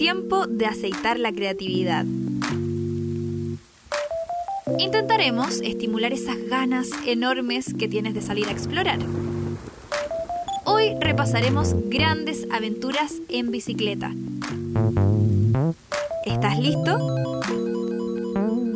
[0.00, 2.06] tiempo de aceitar la creatividad.
[4.78, 8.98] Intentaremos estimular esas ganas enormes que tienes de salir a explorar.
[10.64, 14.14] Hoy repasaremos grandes aventuras en bicicleta.
[16.24, 16.96] ¿Estás listo?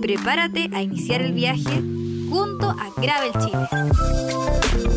[0.03, 1.83] Prepárate a iniciar el viaje
[2.29, 4.94] junto a Gravel Chile.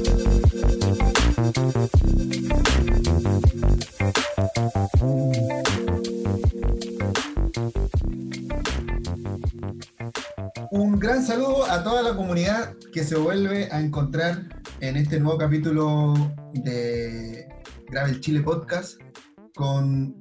[11.28, 16.14] Saludo a toda la comunidad que se vuelve a encontrar en este nuevo capítulo
[16.54, 17.50] de
[17.90, 18.98] Gravel Chile Podcast
[19.54, 20.16] con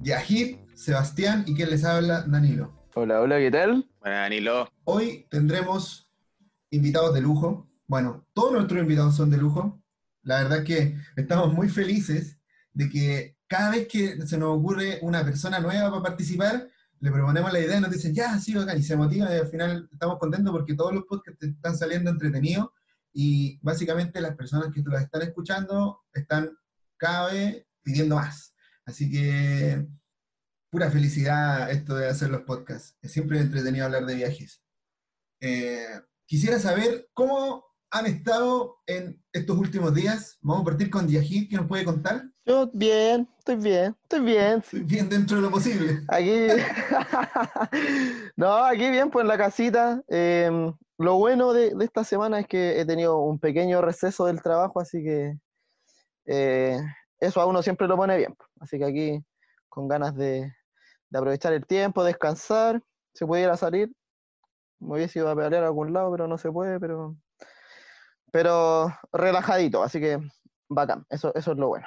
[0.00, 2.72] Yahid, Sebastián y quien les habla, Danilo.
[2.94, 3.90] Hola, hola, ¿qué tal?
[3.98, 6.08] Bueno, Danilo, Hoy tendremos
[6.70, 7.68] invitados de lujo.
[7.88, 9.82] Bueno, todos nuestros invitados son de lujo.
[10.22, 12.38] La verdad que estamos muy felices
[12.72, 16.68] de que cada vez que se nos ocurre una persona nueva para participar,
[17.00, 19.88] le proponemos la idea y nos dicen, ya, sí, y se motivan y al final
[19.92, 22.70] estamos contentos porque todos los podcasts están saliendo entretenidos
[23.12, 26.50] y básicamente las personas que las están escuchando están
[26.96, 28.54] cada vez pidiendo más.
[28.84, 29.86] Así que
[30.70, 32.96] pura felicidad esto de hacer los podcasts.
[33.00, 34.62] Es siempre entretenido hablar de viajes.
[35.40, 40.38] Eh, quisiera saber cómo han estado en estos últimos días.
[40.40, 42.24] Vamos a partir con Yahid, que nos puede contar.
[42.46, 44.58] Yo bien, estoy bien, estoy bien.
[44.58, 46.00] Estoy bien dentro de lo posible.
[46.08, 46.48] Aquí,
[48.36, 50.02] no, aquí bien, pues en la casita.
[50.08, 50.50] Eh,
[50.98, 54.78] lo bueno de, de esta semana es que he tenido un pequeño receso del trabajo,
[54.78, 55.38] así que
[56.26, 56.78] eh,
[57.18, 58.34] eso a uno siempre lo pone bien.
[58.34, 58.50] pues.
[58.60, 59.24] Así que aquí
[59.70, 60.52] con ganas de,
[61.08, 62.82] de aprovechar el tiempo, descansar,
[63.14, 63.90] se pudiera salir.
[64.80, 67.16] Me hubiese ido a pedalear a algún lado, pero no se puede, pero,
[68.30, 70.18] pero relajadito, así que
[70.68, 71.86] bacán, eso, eso es lo bueno.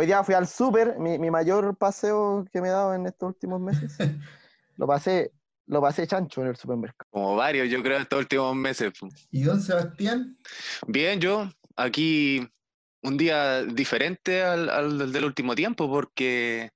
[0.00, 3.30] Hoy día fui al súper, mi, mi mayor paseo que me he dado en estos
[3.30, 3.96] últimos meses.
[4.76, 5.32] Lo pasé,
[5.66, 7.08] lo pasé chancho en el supermercado.
[7.10, 8.92] como varios, yo creo, estos últimos meses.
[9.32, 10.38] ¿Y don Sebastián?
[10.86, 12.48] Bien, yo aquí
[13.02, 16.70] un día diferente al, al del último tiempo porque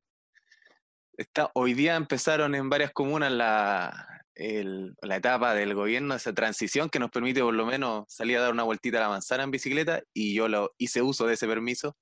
[1.17, 6.89] está, hoy día empezaron en varias comunas la, el- la etapa del gobierno, esa transición
[6.91, 9.53] que nos permite por lo menos salir a dar una vueltita a la manzana en
[9.53, 11.97] bicicleta y yo lo hice uso de ese permiso.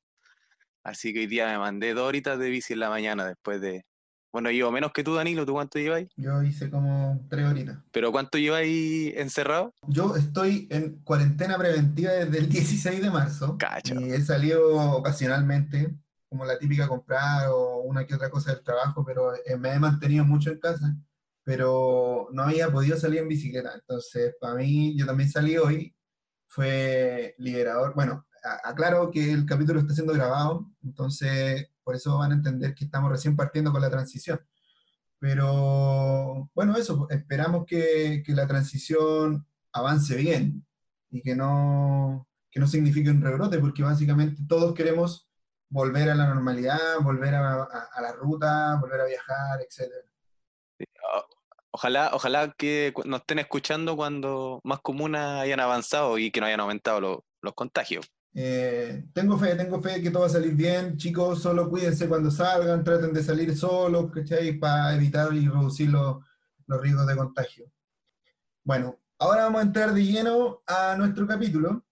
[0.82, 3.84] Así que hoy día me mandé dos horitas de bici en la mañana después de...
[4.32, 6.08] Bueno, llevo menos que tú, Danilo, ¿tú cuánto lleváis?
[6.16, 7.78] Yo hice como tres horitas.
[7.91, 9.74] ¿Pero cuánto lleváis encerrado?
[9.88, 13.94] Yo estoy en cuarentena preventiva desde el 16 de marzo Cacha.
[13.94, 15.96] y he salido ocasionalmente,
[16.28, 19.78] como la típica comprar o una que otra cosa del trabajo, pero eh, me he
[19.80, 20.97] mantenido mucho en casa,
[21.42, 23.74] pero no había podido salir en bicicleta.
[23.74, 25.92] Entonces, para mí, yo también salí hoy,
[26.47, 27.94] fue liberador.
[27.97, 28.28] Bueno,
[28.64, 33.10] aclaro que el capítulo está siendo grabado, entonces por eso van a entender que estamos
[33.10, 34.40] recién partiendo con la transición.
[35.18, 40.66] Pero bueno, eso, pues, esperamos que, que la transición avance bien
[41.10, 45.28] y que no, que no signifique un rebrote, porque básicamente todos queremos
[45.68, 49.92] volver a la normalidad, volver a, a- a la ruta, volver a viajar, etc.
[51.72, 56.60] Ojalá, ojalá que nos estén escuchando cuando más comunas hayan avanzado y que no hayan
[56.60, 58.10] aumentado lo- los contagios.
[58.32, 60.96] Eh, tengo fe, tengo fe que todo va a salir bien.
[60.96, 64.58] Chicos, solo cuídense cuando salgan, traten de salir solos, ¿cachai?
[64.58, 66.24] Para evitar y reducir los,
[66.66, 67.72] los riesgos de contagio.
[68.62, 71.84] Bueno, ahora vamos a entrar de lleno a nuestro capítulo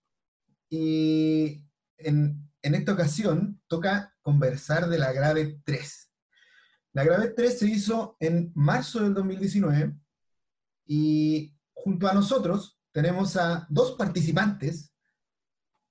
[0.71, 1.65] y
[1.97, 6.11] en, en esta ocasión toca conversar de la Grave 3.
[6.93, 9.95] La Grave 3 se hizo en marzo del 2019
[10.87, 14.93] y junto a nosotros tenemos a dos participantes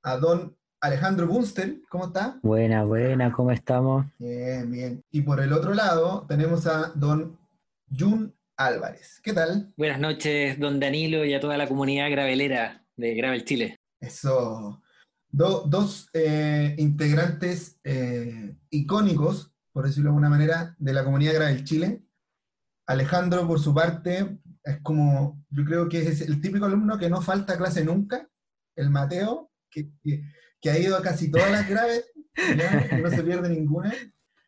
[0.08, 2.40] a don Alejandro Bunster, ¿cómo está?
[2.42, 4.06] Buena, buena, ¿cómo estamos?
[4.18, 5.04] Bien, bien.
[5.12, 7.38] Y por el otro lado tenemos a don
[7.92, 9.20] Jun Álvarez.
[9.22, 9.74] ¿Qué tal?
[9.76, 13.76] Buenas noches, don Danilo y a toda la comunidad gravelera de Gravel Chile.
[14.00, 14.82] Eso.
[15.30, 21.66] Do- dos eh, integrantes eh, icónicos, por decirlo de alguna manera, de la comunidad Gravel
[21.66, 22.02] Chile.
[22.86, 27.22] Alejandro, por su parte, es como, yo creo que es el típico alumno que no
[27.22, 28.30] falta a clase nunca,
[28.78, 30.24] el Mateo, que, que-
[30.60, 32.06] que ha ido a casi todas las graves,
[33.02, 33.94] no se pierde ninguna.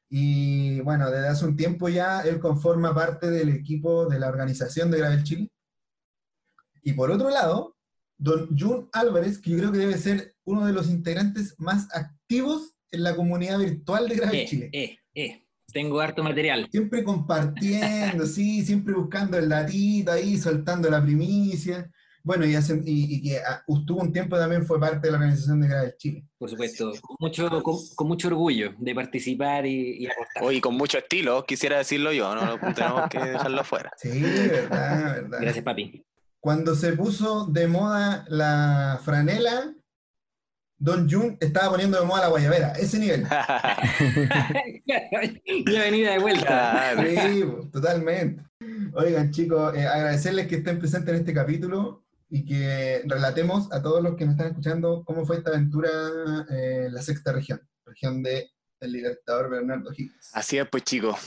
[0.10, 4.90] Y bueno, desde hace un tiempo ya él conforma parte del equipo de la organización
[4.90, 5.52] de Gravel Chile.
[6.82, 7.78] Y por otro lado,
[8.18, 12.74] don Jun Álvarez, que yo creo que debe ser uno de los integrantes más activos
[12.92, 14.70] en la comunidad virtual de Gravel Eh, Chile.
[14.74, 15.46] eh, eh.
[15.72, 16.68] Tengo harto material.
[16.72, 21.88] Siempre compartiendo, sí, siempre buscando el datito ahí, soltando la primicia.
[22.24, 25.18] Bueno, y, hacen- y- y que ah, tuvo un tiempo también fue parte de la
[25.18, 26.26] organización de Gravel Chile.
[26.38, 30.44] Por supuesto, con mucho, con, con mucho orgullo de participar y, y aportar.
[30.44, 33.92] Hoy con mucho estilo, quisiera decirlo yo, no tenemos que dejarlo fuera.
[33.98, 35.38] Sí, verdad, verdad.
[35.42, 36.06] Gracias, papi.
[36.42, 39.74] Cuando se puso de moda la franela,
[40.82, 43.24] Don Jun estaba poniendo de moda la guayabera, ese nivel.
[44.86, 46.46] ya venida de vuelta.
[46.46, 47.04] Claro.
[47.10, 48.44] Sí, totalmente.
[48.94, 54.04] Oigan, chicos, eh, agradecerles que estén presentes en este capítulo y que relatemos a todos
[54.04, 55.90] los que nos están escuchando cómo fue esta aventura
[56.52, 60.30] eh, en la sexta región, región de el Libertador Bernardo Higgins.
[60.34, 61.18] Así es, pues chicos.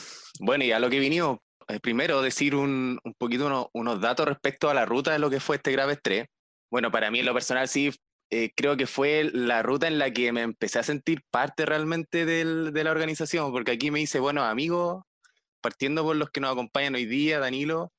[0.41, 1.39] Bueno, y a lo que vinimos,
[1.69, 5.29] eh, primero decir un, un poquito uno- unos datos respecto a la ruta de lo
[5.29, 6.27] que fue este grave estrés.
[6.71, 7.91] Bueno, para mí en lo personal sí,
[8.31, 12.25] eh, creo que fue la ruta en la que me empecé a sentir parte realmente
[12.25, 15.03] del- de la organización, porque aquí me hice buenos amigos,
[15.61, 17.93] partiendo por los que nos acompañan hoy día, Danilo,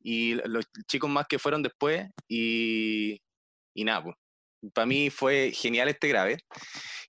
[0.00, 3.20] y los chicos más que fueron después, y,
[3.74, 4.16] y nada, pues,
[4.72, 6.38] para mí fue genial este grave.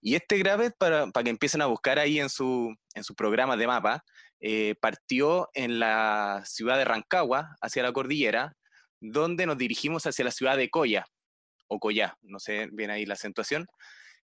[0.01, 3.57] Y este grave, para, para que empiecen a buscar ahí en su, en sus programas
[3.57, 4.04] de mapa,
[4.39, 8.54] eh, partió en la ciudad de Rancagua, hacia la cordillera,
[9.00, 11.06] donde nos dirigimos hacia la ciudad de Coya,
[11.68, 13.66] o Coyá, no sé bien ahí la acentuación.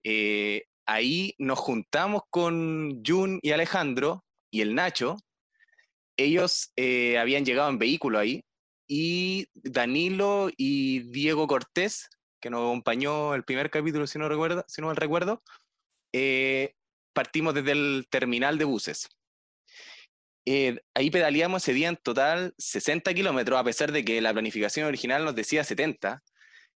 [0.04, 5.18] Eh, ahí nos juntamos con Jun y Alejandro y el Nacho.
[6.18, 8.44] Ellos eh, habían llegado en vehículo ahí,
[8.88, 12.10] y Danilo y Diego Cortés,
[12.40, 15.42] que nos acompañó el primer capítulo, si no, recuerdo, si no mal recuerdo,
[16.14, 16.74] eh,
[17.14, 19.10] partimos desde el terminal de buses.
[20.46, 24.86] Eh, ahí pedaleamos ese día en total 60 kilómetros, a pesar de que la planificación
[24.88, 26.22] original nos decía 70,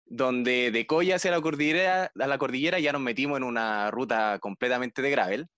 [0.07, 4.39] donde de Coya hacia la cordillera, a la cordillera ya nos metimos en una ruta
[4.39, 5.49] completamente de gravel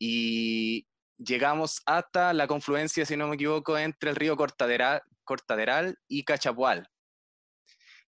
[0.00, 0.86] y
[1.18, 6.88] llegamos hasta la confluencia, si no me equivoco, entre el río Cortaderal, y Cachapual.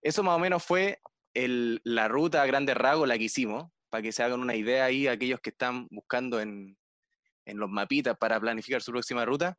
[0.02, 1.00] Eso más o menos fue
[1.34, 5.08] la ruta a grandes rasgos la que hicimos, para que se hagan una idea ahí
[5.08, 6.78] aquellos que están buscando en,
[7.46, 9.58] en los mapitas para planificar su próxima ruta.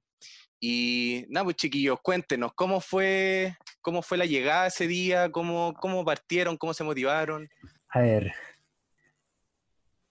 [0.59, 6.05] Y nada, pues chiquillos, cuéntenos cómo fue, cómo fue la llegada ese día, cómo, cómo
[6.05, 7.49] partieron, cómo se motivaron.
[7.91, 8.33] A ver,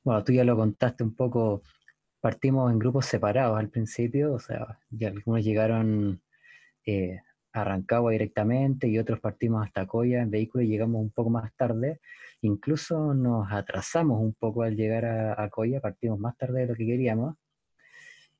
[0.03, 1.63] bueno, tú ya lo contaste un poco,
[2.25, 6.23] partimos en grupos separados al principio, o sea, ya algunos llegaron
[6.83, 7.19] eh,
[7.53, 11.55] a Rancagua directamente y otros partimos hasta Coya en vehículo y llegamos un poco más
[11.55, 11.99] tarde.
[12.41, 16.73] Incluso nos atrasamos un poco al llegar a, a Coya, partimos más tarde de lo
[16.73, 17.35] que queríamos.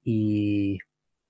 [0.03, 0.79] Y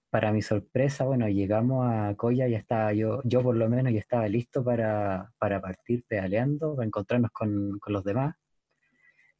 [0.09, 3.99] para mi sorpresa, bueno, llegamos a Coya, ya estaba yo, yo por lo menos ya
[3.99, 8.33] estaba listo para, para partir pedaleando, para encontrarnos con, con los demás.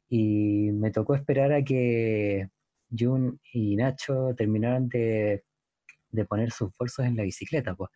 [0.06, 2.50] Y me tocó esperar a que
[2.90, 5.44] Jun y Nacho terminaran de,
[6.28, 7.74] poner sus bolsos en la bicicleta.
[7.74, 7.90] Pues.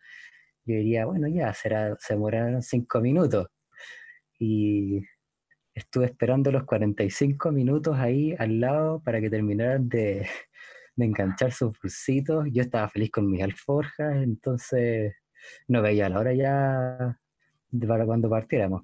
[0.65, 3.47] Yo diría, bueno, ya, será, se demoraron cinco minutos.
[4.39, 5.01] Y
[5.73, 10.27] estuve esperando los 45 minutos ahí al lado para que terminaran de,
[10.95, 12.45] de enganchar sus bolsitos.
[12.51, 15.13] Yo estaba feliz con mis alforjas, entonces
[15.67, 17.17] no veía la hora ya
[17.87, 18.83] para cuando partiéramos.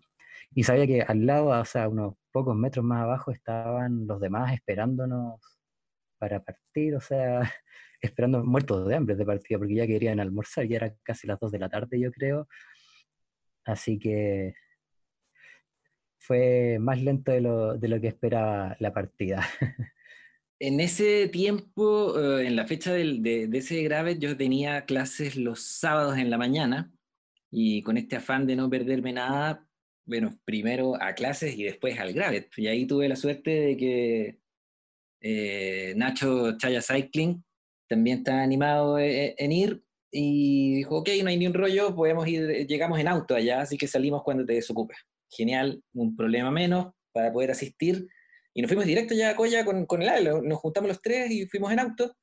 [0.55, 4.53] Y sabía que al lado, o sea, unos pocos metros más abajo, estaban los demás
[4.53, 5.56] esperándonos
[6.17, 7.41] para partir, o sea,
[8.01, 11.51] esperando muertos de hambre de partida, porque ya querían almorzar, ya era casi las 2
[11.51, 12.47] de la tarde, yo creo.
[13.65, 14.53] Así que
[16.19, 19.47] fue más lento de lo, de lo que esperaba la partida.
[20.59, 25.61] En ese tiempo, eh, en la fecha de, de ese grave, yo tenía clases los
[25.61, 26.91] sábados en la mañana
[27.51, 29.67] y con este afán de no perderme nada,
[30.05, 32.49] bueno, primero a clases y después al grave.
[32.57, 34.39] Y ahí tuve la suerte de que
[35.21, 37.43] eh, Nacho Chaya Cycling
[37.87, 42.27] también está animado eh, en ir y dijo, ok, no hay ni un rollo, podemos
[42.27, 44.97] ir, eh, llegamos en auto allá, así que salimos cuando te desocupes.
[45.29, 48.07] Genial, un problema menos para poder asistir.
[48.53, 51.29] Y nos fuimos directo ya a Coya con, con el Ale, nos juntamos los tres
[51.31, 52.15] y fuimos en auto.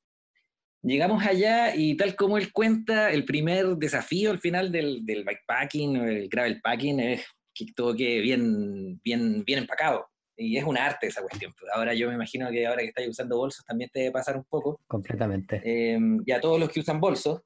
[0.83, 5.97] Llegamos allá y tal como él cuenta, el primer desafío al final del, del bikepacking
[5.97, 7.25] el gravel packing es
[7.55, 10.07] que todo quede bien, bien, bien empacado.
[10.37, 11.53] Y es un arte esa cuestión.
[11.75, 14.45] Ahora yo me imagino que ahora que estáis usando bolsos también te debe pasar un
[14.45, 14.81] poco.
[14.87, 15.63] Completamente.
[15.65, 17.43] Eh, y a todos los que usan bolsos,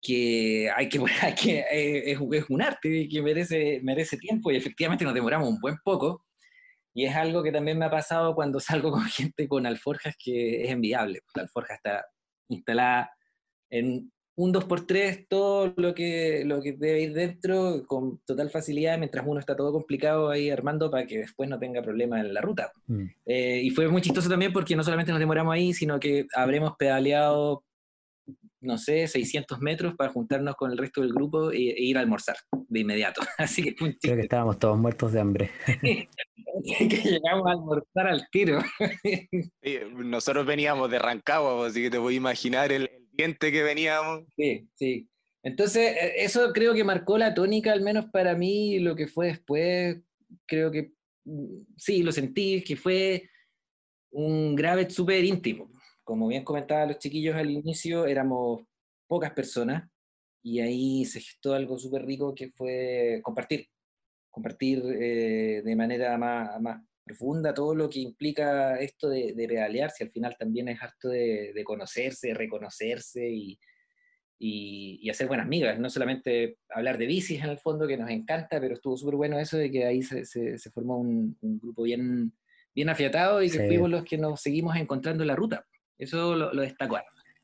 [0.00, 4.56] que hay que, hay que eh, es, es un arte que merece, merece tiempo y
[4.56, 6.24] efectivamente nos demoramos un buen poco.
[6.94, 10.64] Y es algo que también me ha pasado cuando salgo con gente con alforjas que
[10.64, 11.20] es enviable.
[11.34, 12.04] La alforja está
[12.48, 13.10] instalada
[13.70, 19.26] en un 2x3, todo lo que, lo que debe ir dentro con total facilidad, mientras
[19.26, 22.70] uno está todo complicado ahí armando para que después no tenga problema en la ruta.
[22.86, 23.04] Mm.
[23.26, 26.76] Eh, y fue muy chistoso también porque no solamente nos demoramos ahí, sino que habremos
[26.78, 27.64] pedaleado
[28.60, 32.00] no sé, 600 metros para juntarnos con el resto del grupo e, e ir a
[32.00, 32.36] almorzar
[32.68, 33.20] de inmediato.
[33.38, 35.50] Así que fue un Creo que estábamos todos muertos de hambre.
[35.66, 36.08] que
[36.88, 38.60] llegamos a almorzar al tiro.
[39.96, 44.24] Nosotros veníamos de Rancagua, así que te voy a imaginar el, el diente que veníamos.
[44.36, 45.08] Sí, sí.
[45.42, 49.28] Entonces, eh, eso creo que marcó la tónica, al menos para mí, lo que fue
[49.28, 49.98] después.
[50.46, 50.92] Creo que
[51.24, 53.28] mm, sí, lo sentí, que fue
[54.10, 55.70] un grave súper íntimo.
[56.04, 58.62] Como bien comentaban los chiquillos al inicio, éramos
[59.06, 59.88] pocas personas
[60.42, 63.68] y ahí se gestó algo súper rico que fue compartir.
[64.30, 70.04] Compartir eh, de manera más profunda todo lo que implica esto de, de pedalear, si
[70.04, 73.58] al final también es harto de, de conocerse, de reconocerse y,
[74.38, 78.10] y, y hacer buenas migas, no solamente hablar de bicis en el fondo, que nos
[78.10, 81.58] encanta, pero estuvo súper bueno eso de que ahí se, se- se formó un, un
[81.58, 82.32] grupo bien,
[82.74, 83.66] bien afiatado y que Sí.
[83.66, 85.66] fuimos los que nos seguimos encontrando en la ruta.
[85.98, 86.96] Eso lo, lo destaco.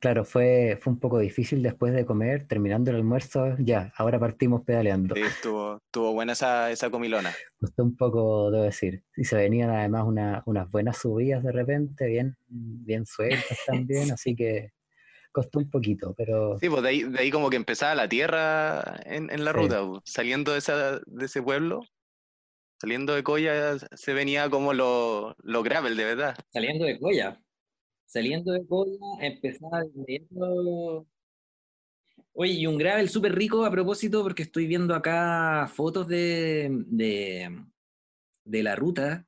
[0.04, 4.61] Claro, fue, fue un poco difícil después de comer, terminando el almuerzo, ya, ahora partimos
[4.62, 5.14] pedaleando.
[5.14, 7.32] Sí, estuvo, estuvo buena esa, esa comilona.
[7.58, 9.02] Costó un poco, debo decir.
[9.16, 14.37] Y se venían además una- unas buenas subidas de repente, bien, bien sueltas también, así
[14.37, 14.73] que
[15.32, 19.00] costó un poquito, pero Sí, pues de ahí, de ahí como que empezaba la tierra
[19.06, 19.56] en, en la Sí.
[19.58, 21.80] ruta, pues, saliendo de, esa, de ese pueblo,
[22.78, 26.37] saliendo de Coya, se venía como lo, lo gravel, de verdad.
[26.52, 27.40] Saliendo de Coya.
[28.14, 29.83] Saliendo de Coya, empezaba
[32.33, 38.62] Oye, y un gravel súper rico a propósito, porque estoy viendo acá fotos de, de,
[38.62, 39.26] la ruta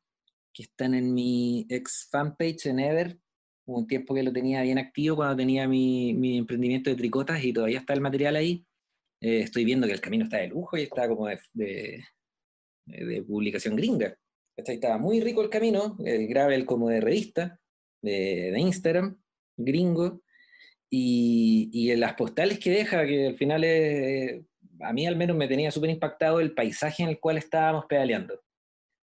[0.52, 3.18] que están en mi ex fanpage en Ever.
[3.64, 7.42] Hubo un tiempo que lo tenía bien activo cuando tenía mi, mi emprendimiento de tricotas
[7.42, 8.64] y todavía está el material ahí.
[9.20, 12.04] Eh, estoy viendo que el camino está de lujo y está como de, de,
[12.84, 14.16] de publicación gringa.
[14.56, 17.60] Estaba muy rico el camino, el gravel como de revista,
[18.02, 19.20] de, Instagram,
[19.56, 20.22] gringo,
[20.88, 24.42] y, y en las postales que deja, que al final es,
[24.80, 28.40] a mí al menos me tenía súper impactado el paisaje en el cual estábamos pedaleando.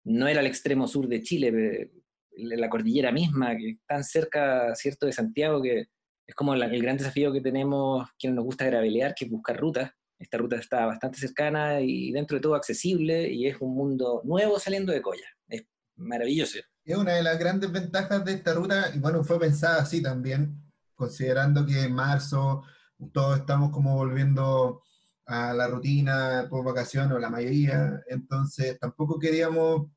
[0.04, 1.90] No era el extremo sur de Chile,
[2.36, 5.86] la cordillera misma, que tan cerca, ¿cierto?, de Santiago, que
[6.26, 9.90] es como el gran desafío que tenemos quienes nos gusta gravelear, que es buscar rutas.
[10.18, 14.58] Esta ruta está bastante cercana y dentro de todo accesible, y es un mundo nuevo
[14.58, 15.26] saliendo de Coya.
[15.48, 15.64] Es
[15.96, 16.58] maravilloso.
[16.84, 20.62] Es una de las grandes ventajas de esta ruta, y bueno, fue pensada así también,
[20.94, 22.62] considerando que en marzo
[23.10, 24.82] todos estamos como volviendo
[25.24, 29.88] a la rutina por vacaciones, o la mayoría, entonces tampoco queríamos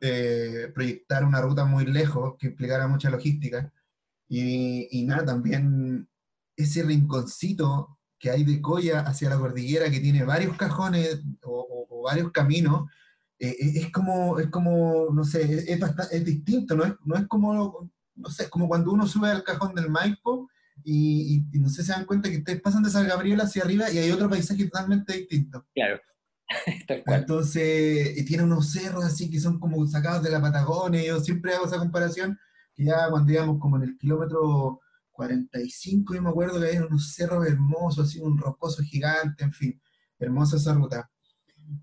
[0.00, 3.70] eh, proyectar una ruta muy lejos que implicara mucha logística.
[4.26, 6.08] Y, nada, también
[6.56, 12.30] ese rinconcito que hay de Coya hacia la cordillera, que tiene varios cajones o varios
[12.32, 12.88] caminos,
[13.40, 16.92] eh, es es como, es como, no sé, es, es basta- es distinto, no es,
[17.04, 20.48] no es como, no sé, como cuando uno sube al cajón del Maipo
[20.84, 23.40] y, y- y no sé si se dan cuenta que ustedes pasan de San Gabriel
[23.40, 25.66] hacia arriba y hay otro paisaje totalmente distinto.
[25.74, 26.00] Claro,
[26.86, 27.20] tal cual.
[27.20, 31.54] Entonces, y tiene unos cerros así que son como sacados de la Patagonia, yo siempre
[31.54, 32.38] hago esa comparación,
[32.74, 34.80] que ya cuando íbamos como en el kilómetro
[35.12, 39.80] 45, yo me acuerdo que había unos cerros hermosos, así un rocoso gigante, en fin,
[40.18, 41.10] hermosa esa ruta.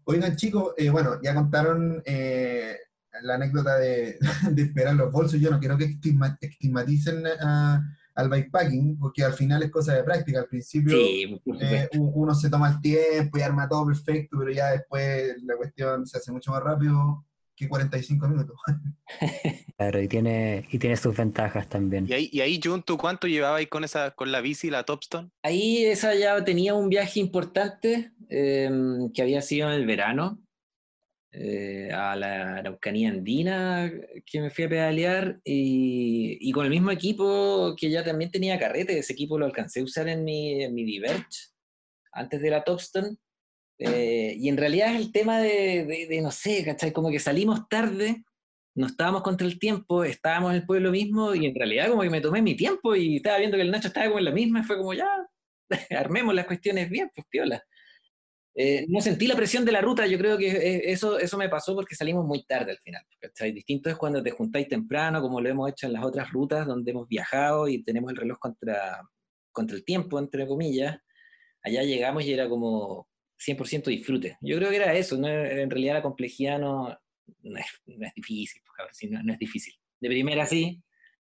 [0.06, 2.76] Oigan chicos, eh, bueno, ya contaron eh,
[3.24, 4.18] la anécdota de,
[4.52, 7.82] de esperar los bolsos, yo no quiero que estigma- estigmaticen a-
[8.16, 12.50] al bikepacking, porque al final es cosa de práctica, al principio Sí, eh, uno se
[12.50, 16.50] toma el tiempo y arma todo perfecto, pero ya después la cuestión se hace mucho
[16.52, 17.27] más rápido
[17.58, 18.56] que 45 minutos.
[19.78, 22.06] claro, y tiene, y tiene sus ventajas también.
[22.08, 25.32] Y ahí, y ahí Jun, ¿tú cuánto llevabais con esa, con la bici, la Topstone?
[25.42, 28.70] Ahí esa ya tenía un viaje importante eh,
[29.14, 30.40] que había sido en el verano
[31.32, 33.92] eh, a la Araucanía andina
[34.26, 38.58] que me fui a pedalear y, y con el mismo equipo que ya también tenía
[38.58, 41.50] carrete, ese equipo lo alcancé a usar en mi, en mi Diverge
[42.12, 43.18] antes de la Topstone.
[43.80, 46.92] Eh, y en realidad es el tema de, no sé, ¿cachai?
[46.92, 48.24] Como que salimos tarde,
[48.76, 52.10] no estábamos contra el tiempo, estábamos en el pueblo mismo y en realidad como que
[52.10, 54.62] me tomé mi tiempo y estaba viendo que el Nacho estaba como en la misma
[54.62, 55.08] y fue como ya,
[55.92, 57.64] armemos las cuestiones bien, pues piola.
[58.60, 61.76] Eh, no sentí la presión de la ruta, yo creo que eso, eso me pasó
[61.76, 63.04] porque salimos muy tarde al final.
[63.20, 63.52] ¿cachai?
[63.52, 66.90] Distinto es cuando te juntáis temprano, como lo hemos hecho en las otras rutas donde
[66.90, 69.08] hemos viajado y tenemos el reloj contra,
[69.52, 70.98] contra el tiempo, entre comillas.
[71.62, 73.08] Allá llegamos y era como
[73.40, 74.38] 100% disfrute.
[74.42, 75.28] Yo creo que era eso, ¿no?
[75.28, 76.98] en realidad la complejidad no,
[77.44, 79.74] no, es, no difícil, pues, no, es difícil.
[80.00, 80.82] De primera sí,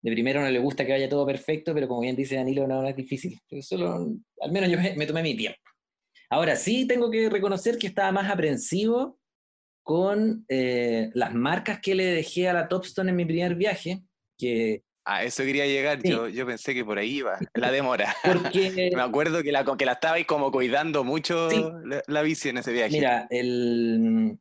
[0.02, 2.88] de primero no le gusta que vaya todo perfecto, pero como bien dice Danilo, no,
[2.88, 3.38] es difícil.
[3.62, 4.08] Solo,
[4.42, 5.60] al menos yo me, me, tomé mi tiempo.
[6.30, 9.20] Ahora sí tengo que reconocer que estaba más aprensivo
[9.84, 14.04] con eh, las marcas que le dejé a la Topstone en mi primer viaje,
[14.38, 16.10] que A eso quería llegar, Sí.
[16.10, 18.14] yo, yo pensé que por ahí iba, la demora.
[18.24, 21.64] Porque, Me acuerdo que la, que la estabais como cuidando mucho Sí.
[21.86, 22.92] la, la bici en ese viaje.
[22.96, 24.38] mira, el,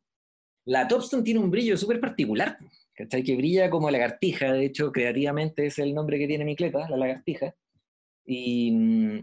[0.65, 2.59] la Topstone tiene un brillo súper particular,
[2.93, 3.23] ¿cachai?
[3.23, 6.97] Que brilla como lagartija, de hecho, creativamente es el nombre que tiene mi cleta, la
[6.97, 7.55] lagartija.
[8.25, 9.19] Y, mm,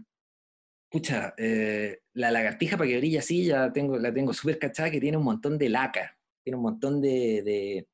[0.89, 4.99] pucha, eh, la lagartija para que brille así, ya tengo, la tengo súper cachada, que
[4.99, 7.87] tiene un montón de laca, tiene un montón de, de,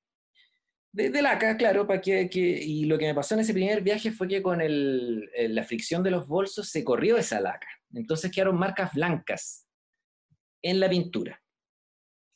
[0.94, 4.12] de- de laca, claro, para que, y lo que me pasó en ese primer viaje
[4.12, 8.58] fue que con el- la fricción de los bolsos se corrió esa laca, entonces quedaron
[8.58, 9.68] marcas blancas
[10.62, 11.40] en la pintura.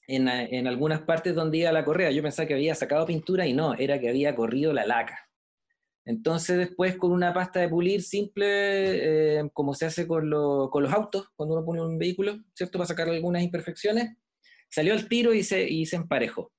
[0.10, 3.74] En, algunas partes donde iba la correa, yo pensaba que había sacado pintura y no,
[3.74, 5.30] era que había corrido la laca.
[6.06, 10.84] Entonces después con una pasta de pulir simple, eh, como se hace con, lo- con
[10.84, 12.78] los autos, cuando uno pone un vehículo, ¿cierto?
[12.78, 14.16] Para sacar algunas imperfecciones,
[14.70, 16.52] salió el tiro y se, y se emparejó.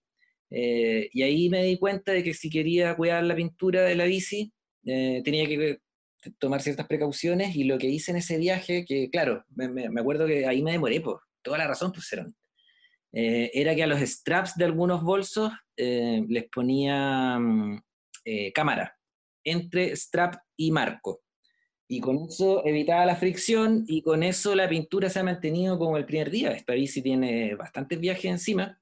[0.51, 4.05] Eh, y ahí me di cuenta de que si quería cuidar la pintura de la
[4.05, 4.53] bici,
[4.85, 5.81] eh, tenía que
[6.39, 10.47] tomar ciertas precauciones y lo que hice en ese viaje, que claro, me, acuerdo que
[10.47, 12.35] ahí me demoré, por toda la razón pusieron,
[13.13, 17.81] eh, era que a los straps de algunos bolsos eh, les ponía mm,
[18.25, 18.97] eh, cámara
[19.45, 21.23] entre strap y marco.
[21.91, 25.97] Y con eso evitaba la fricción y con eso la pintura se ha mantenido como
[25.97, 26.51] el primer día.
[26.51, 28.79] Esta bici tiene bastantes viajes encima,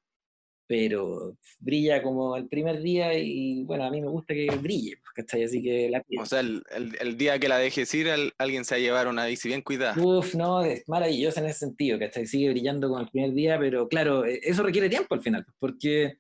[0.67, 5.13] pero brilla como el primer día y bueno, a mí me gusta que brille, pues,
[5.27, 5.45] ¿cachai?
[5.45, 6.03] Así que la.
[6.21, 8.81] O sea, el, el- el día que la dejes ir, al- alguien se va a
[8.81, 9.95] llevar una bici bien cuidada.
[10.03, 12.27] Uf, no, es maravillosa en ese sentido, ¿cachai?
[12.27, 16.19] Sigue brillando como el primer día, pero claro, eh, eso requiere tiempo al final, porque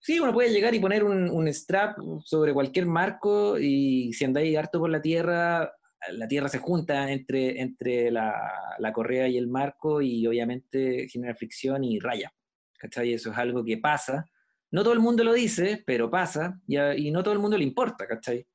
[0.00, 4.56] sí, uno puede llegar y poner un, un strap sobre cualquier marco y si andáis
[4.56, 5.72] harto por la tierra,
[6.12, 8.32] la tierra se junta entre, entre la,
[8.78, 12.32] la correa y el marco y obviamente genera fricción y raya,
[12.78, 13.12] ¿cachai?
[13.12, 14.24] Eso es algo que pasa.
[14.70, 17.56] No todo el mundo lo dice, pero pasa y, a- y no todo el mundo
[17.58, 18.46] le importa, ¿cachai?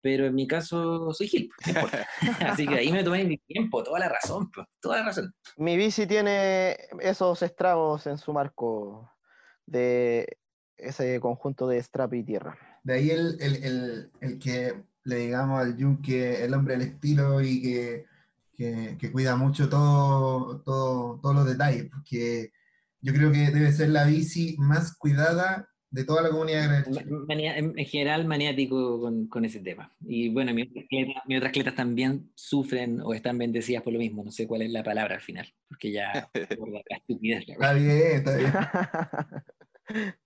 [0.00, 2.06] Pero en mi caso soy Gil, no importa.
[2.60, 5.34] Así que ahí me tomé mi tiempo, toda la razón, pues, toda la razón.
[5.56, 9.10] Mi bici tiene esos estragos en su marco
[9.64, 10.38] de
[10.76, 12.58] ese conjunto de strap y tierra.
[12.82, 16.88] De ahí el, el- el- el que le digamos al Jun que el hombre del
[16.88, 18.04] estilo y que,
[18.52, 22.52] que- que cuida mucho todo, todo- todos los detalles, porque
[23.04, 26.84] yo creo que debe ser la bici más cuidada de toda la comunidad de Gran
[26.92, 27.10] Ma- Chile.
[27.28, 29.92] mania- en en general maniático con, con ese tema.
[30.04, 30.84] Y bueno, mis otras,
[31.36, 34.24] otras atletas también sufren o están bendecidas por lo mismo.
[34.24, 37.46] No sé cuál es la palabra al final, porque ya por la la estupidez.
[37.46, 38.52] la Está bien, está bien.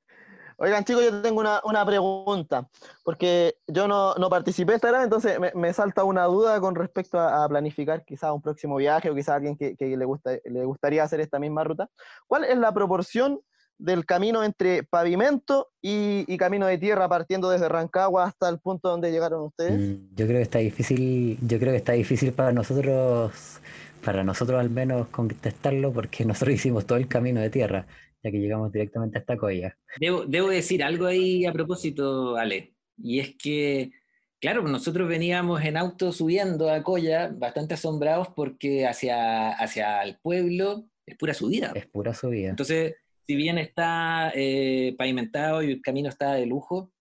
[0.60, 2.68] Oigan, chicos, yo tengo una, una pregunta,
[3.04, 7.16] porque yo no, no participé esta vez, entonces me, me salta una duda con respecto
[7.16, 10.64] a, a planificar quizás un próximo viaje o quizás alguien que, que le, gusta, le
[10.64, 11.88] gustaría hacer esta misma ruta.
[12.26, 13.40] ¿Cuál es la proporción
[13.78, 18.88] del camino entre pavimento y, y camino de tierra partiendo desde Rancagua hasta el punto
[18.88, 19.78] donde llegaron ustedes?
[19.78, 23.60] Mm, Yo creo que está difícil, yo creo que está difícil para nosotros,
[24.04, 27.86] para nosotros al menos contestarlo, porque nosotros hicimos todo el camino de tierra,
[28.22, 29.76] ya que llegamos directamente a esta colla.
[30.00, 33.92] Debo, debo decir algo ahí a propósito, Ale, y es que,
[34.40, 40.90] claro, nosotros veníamos en auto subiendo a Coya bastante asombrados porque hacia, hacia el pueblo
[41.06, 41.72] es pura subida.
[41.74, 42.50] Es pura subida.
[42.50, 46.92] Entonces, si bien está eh, pavimentado y el camino está de lujo,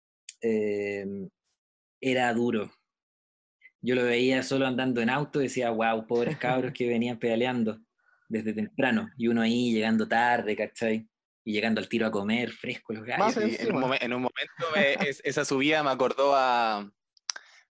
[0.42, 1.06] eh,
[2.00, 2.72] era duro.
[3.82, 7.80] Yo lo veía solo andando en auto y decía, wow, pobres cabros que venían pedaleando
[8.28, 9.10] desde temprano.
[9.18, 11.08] Y uno ahí llegando tarde, ¿cachai?
[11.44, 13.38] Y llegando al tiro a comer, fresco los gallos.
[13.38, 16.80] En, un momen- en un momento me- es- esa subida me acordó a,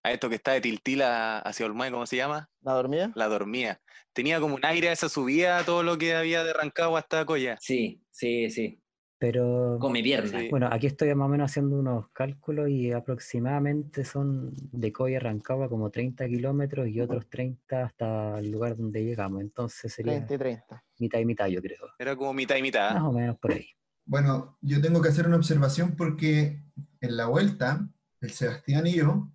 [0.04, 2.50] a esto que está de Tiltila hacia Olmay, ¿cómo se llama?
[2.62, 3.12] ¿La dormida?
[3.16, 3.80] La dormía.
[4.14, 7.56] Tenía como un aire a esa subida, todo lo que había de Rancagua hasta Coya.
[7.62, 8.82] Sí, sí, sí.
[9.20, 10.40] Pero Come pierna.
[10.40, 10.48] Sí.
[10.50, 15.22] bueno, aquí estoy más o menos haciendo unos cálculos y aproximadamente son de Coya a
[15.22, 19.42] Rancagua como 30 kilómetros y otros 30 hasta el lugar donde llegamos.
[19.42, 20.84] Entonces sería 30 y 30.
[21.00, 21.80] mitad y mitad, yo creo.
[21.98, 22.94] Era como mitad y mitad.
[22.94, 23.68] Más o menos por ahí.
[24.06, 26.62] Bueno, yo tengo que hacer una observación porque
[27.02, 27.90] en la vuelta,
[28.22, 29.32] el Sebastián y yo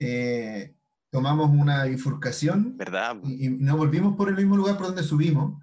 [0.00, 0.74] eh,
[1.10, 3.16] tomamos una bifurcación ¿Verdad?
[3.22, 5.62] y, y no volvimos por el mismo lugar por donde subimos,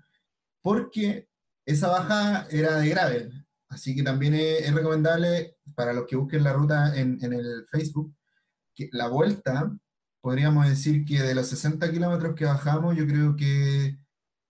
[0.62, 1.28] porque
[1.66, 3.40] esa bajada era de gravel.
[3.72, 7.66] Así que también es, es recomendable para los que busquen la ruta en, en el
[7.72, 8.14] Facebook,
[8.76, 9.72] que la vuelta,
[10.20, 13.98] podríamos decir que de los 60 kilómetros que bajamos, yo creo que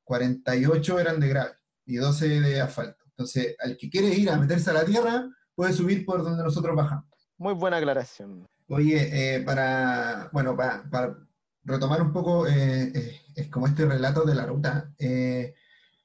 [0.03, 1.53] 48 eran de gravel
[1.85, 3.03] y 12 de asfalto.
[3.05, 6.75] Entonces, al que quiere ir a meterse a la tierra, puede subir por donde nosotros
[6.75, 7.05] bajamos.
[7.37, 8.47] Muy buena aclaración.
[8.69, 11.17] Oye, eh, para, bueno, para, para
[11.63, 14.91] retomar un poco, eh, eh, es como este relato de la ruta.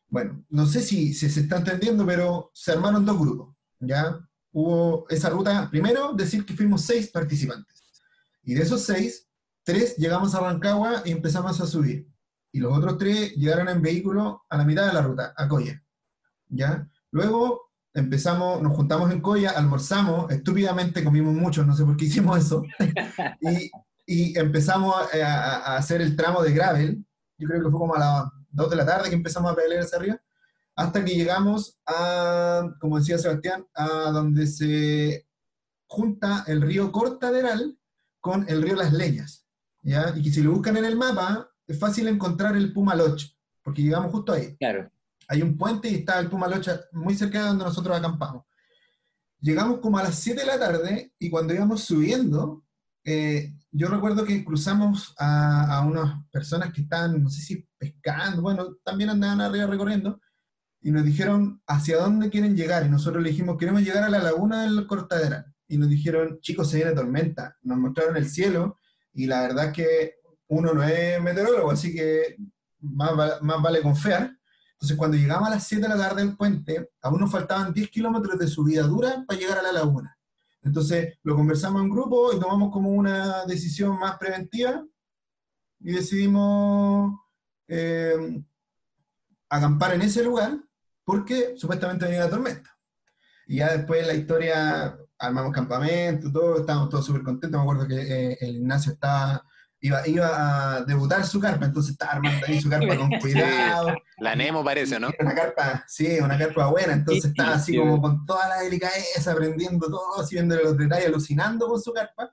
[0.09, 4.19] Bueno, no sé si, si se está entendiendo, pero se armaron dos grupos, ¿ya?
[4.53, 7.85] Hubo esa ruta, primero, decir que fuimos seis participantes.
[8.43, 9.29] Y de esos seis,
[9.65, 12.09] tres llegamos a Rancagua y empezamos a subir.
[12.53, 15.83] Y los otros tres llegaron en vehículo a la mitad de la ruta, a Coya.
[16.49, 16.89] ¿Ya?
[17.11, 22.39] Luego empezamos, nos juntamos en Coya, almorzamos, estúpidamente comimos mucho, no sé por qué hicimos
[22.39, 22.63] eso,
[23.41, 23.71] y,
[24.07, 27.05] y empezamos a, a- a hacer el tramo de gravel,
[27.39, 28.25] yo creo que fue como a las
[28.57, 30.21] 2 de la tarde que empezamos a pedalear hacia arriba,
[30.75, 35.27] hasta que llegamos a, como decía Sebastián, a donde se
[35.87, 37.79] junta el río Cortaderal
[38.21, 39.47] con el río Las Leñas,
[39.83, 40.13] ¿ya?
[40.17, 43.23] Y que si lo buscan en el mapa, es fácil encontrar el Pumaloch,
[43.63, 44.91] porque llegamos justo ahí Claro.
[45.29, 48.45] hay un puente y está el Pumalocha muy cerca de donde nosotros acampamos.
[49.41, 52.65] Llegamos como a las 7 de la tarde y cuando íbamos subiendo,
[53.05, 58.77] eh, yo recuerdo que cruzamos a, unas personas que estaban, no sé si pescando, bueno,
[58.83, 60.21] también andaban arriba recorriendo,
[60.81, 64.21] y nos dijeron hacia dónde quieren llegar, y nosotros le dijimos, queremos llegar a la
[64.21, 65.47] laguna del Cortadera.
[65.69, 67.57] Y nos dijeron, chicos, se viene tormenta.
[67.63, 68.79] Nos mostraron el cielo,
[69.13, 70.15] y la verdad es que
[70.49, 72.37] uno no es meteorólogo, así que
[72.81, 73.13] más
[73.63, 74.33] vale confiar.
[74.73, 77.91] Entonces, cuando llegamos a las 7 de la tarde del puente, aún nos faltaban 10
[77.91, 80.17] kilómetros de subida dura para llegar a la laguna.
[80.67, 84.85] Entonces, lo conversamos en grupo y tomamos como una decisión más preventiva
[85.79, 87.21] y decidimos
[87.69, 88.43] eh,
[89.49, 90.59] acampar en ese lugar
[91.05, 92.77] porque supuestamente venía la tormenta.
[93.47, 97.61] Y ya después la historia, armamos campamento, todo, estábamos todos súper contentos.
[97.61, 98.01] Me acuerdo que
[98.33, 99.45] eh, el Ignacio estaba,
[99.81, 103.95] iba, iba a debutar su carpa, entonces estaba armando ahí su carpa con cuidado.
[104.19, 105.11] La Nemo parece, ¿no?
[105.19, 107.79] Una carpa, sí, una carpa buena, entonces estaba así sí.
[107.79, 112.33] como con toda la delicadeza, aprendiendo todo, así viendo los detalles, alucinando con su carpa.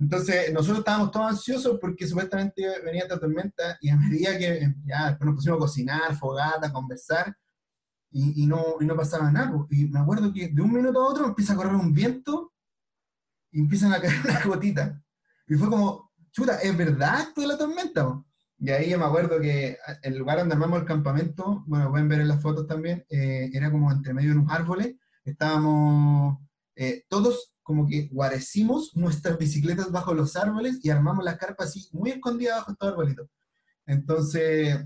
[0.00, 5.08] Entonces, nosotros estábamos todos ansiosos porque supuestamente venía esta tormenta y a medida que ya
[5.10, 7.36] después nos pusimos a cocinar, fogata, conversar,
[8.10, 9.52] y, y no, y no pasaba nada.
[9.70, 12.52] Y me acuerdo que de un minuto a otro empieza a correr un viento
[13.50, 15.00] y empiezan a caer unas gotitas.
[15.46, 16.03] Y fue como,
[16.34, 18.04] chuta, ¿es verdad esto de la tormenta?
[18.04, 18.26] po?".
[18.58, 22.20] Y ahí yo me acuerdo que el lugar donde armamos el campamento, bueno, pueden ver
[22.20, 24.94] en las fotos también, eh, era como entre medio de unos árboles,
[25.24, 26.38] estábamos
[26.76, 31.88] eh, todos como que guarecimos nuestras bicicletas bajo los árboles y armamos la carpa así,
[31.92, 33.28] muy escondida bajo estos arbolitos.
[33.86, 34.84] Entonces,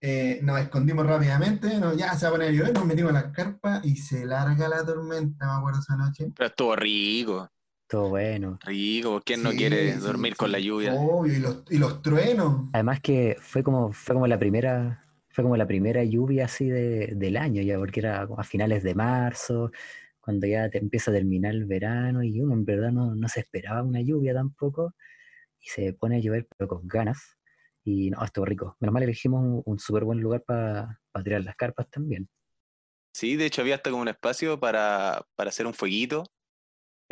[0.00, 3.14] eh, nos escondimos rápidamente, no, ya se va a poner a llover, nos metimos en
[3.14, 6.32] la carpa y se larga la tormenta, me acuerdo esa noche.
[6.36, 7.48] Pero estuvo rico,
[7.88, 8.58] Todo bueno.
[8.60, 9.20] rico.
[9.24, 10.92] ¿Quién no Sí, quiere sí, dormir con sí, la lluvia?
[10.92, 12.70] Obvio, y los, y los truenos.
[12.72, 17.12] Además que fue como, fue como la primera, fue como la primera lluvia así de,
[17.14, 19.70] del año ya, porque era como a finales de marzo,
[20.20, 23.40] cuando ya te empieza a terminar el verano y uno en verdad no, no se
[23.40, 24.94] esperaba una lluvia tampoco
[25.60, 27.38] y se pone a llover pero con ganas
[27.84, 28.76] y no, estuvo rico.
[28.80, 32.28] Menos mal elegimos un, un súper buen lugar para tirar las carpas también.
[33.14, 36.24] Sí, de hecho había hasta como un espacio para, para hacer un fueguito.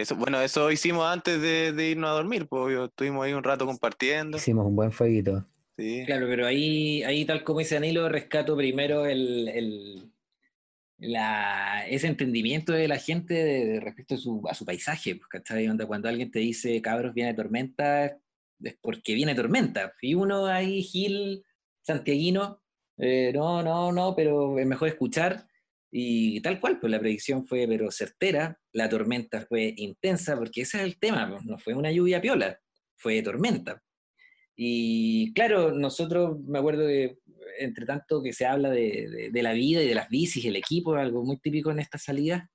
[0.03, 3.45] Eso, bueno, eso hicimos antes de, de irnos a dormir, pues obvio, estuvimos ahí un
[3.45, 4.37] rato compartiendo.
[4.37, 5.47] Hicimos un buen fueguito.
[5.79, 6.03] Sí.
[6.07, 10.09] Claro, pero ahí, ahí tal como dice Danilo, rescato primero el, el-
[10.99, 15.17] la, ese entendimiento de la gente de, de respecto a su, a su paisaje.
[15.17, 15.69] pues, ¿cachai?
[15.87, 18.07] Cuando alguien te dice, cabros, viene tormenta,
[18.61, 19.93] es porque viene tormenta.
[20.01, 21.45] Y uno ahí, Gil,
[21.81, 22.61] santiaguino,
[22.99, 25.47] eh, no, no, no, pero es mejor escuchar.
[25.95, 30.79] Y tal cual, pues la predicción fue pero certera, la tormenta fue intensa, porque ese
[30.79, 32.59] es el tema, pues, no fue una lluvia piola,
[32.97, 33.83] fue tormenta.
[34.57, 37.19] Y claro, nosotros, me acuerdo que
[37.59, 40.57] entre tanto que se habla de, de- de la vida y de las bicis, el
[40.57, 42.49] equipo, algo muy típico en estas salidas,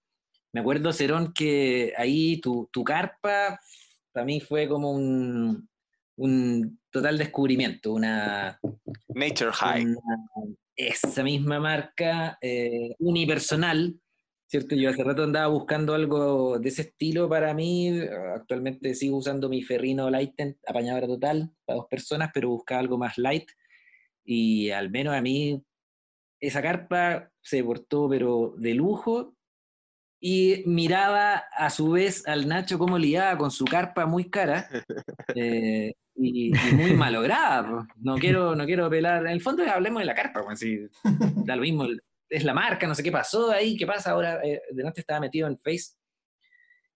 [0.52, 3.60] me acuerdo, Cerón, que ahí tu, tu carpa
[4.12, 5.70] para mí fue como un,
[6.16, 8.60] un total descubrimiento, una,
[9.10, 9.86] Nature High.
[9.86, 14.00] una- esa misma marca eh, unipersonal,
[14.46, 14.76] ¿cierto?
[14.76, 18.00] Yo hace rato andaba buscando algo de ese estilo para mí,
[18.36, 23.18] actualmente sigo usando mi Ferrino Lighten, apañadora total, para dos personas, pero buscaba algo más
[23.18, 23.50] light,
[24.24, 25.64] y al menos a mí
[26.40, 29.36] esa carpa se portó pero de lujo,
[30.20, 34.68] y miraba a su vez al Nacho como liaba con su carpa muy cara,
[35.36, 37.88] eh, y, y muy malograda.
[37.98, 39.26] No quiero, no quiero apelar.
[39.26, 40.88] En el fondo hablemos de la carpa, pues, si
[41.46, 41.86] da lo mismo.
[42.30, 44.42] Es la marca, no sé qué pasó ahí, qué pasa ahora.
[44.44, 45.96] Eh, delante estaba metido en Face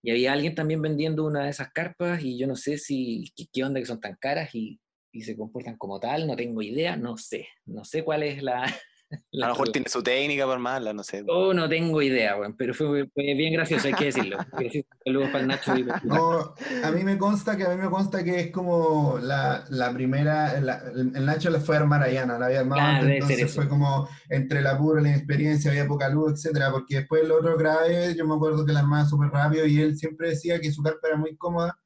[0.04, 3.46] y había alguien también vendiendo una de esas carpas y yo no sé si qué,
[3.54, 4.82] qué onda que son tan caras y,
[5.12, 7.48] y se comportan como tal, no tengo idea, no sé.
[7.66, 8.66] No sé cuál es la...
[9.32, 11.24] la A lo mejor tiene su técnica para armarla, no sé.
[11.28, 14.38] Oh, no tengo idea, weón, pero fue, fue bien gracioso, hay que decirlo.
[15.06, 15.76] Saludos para el Nacho.
[15.78, 19.65] y- No, a mí me consta que a mí me consta que es como la,
[19.69, 22.93] la primera, la- el, Nacho la fue a armar a Yana, la había armado Claro,
[22.95, 23.62] antes, debe ser entonces eso.
[23.62, 27.58] fue como entre la pura, la inexperiencia, había poca luz, etcétera, porque después el otro
[27.58, 30.82] grave, yo me acuerdo que la armaba súper rápido y él siempre decía que su
[30.82, 31.78] carpa era muy cómoda,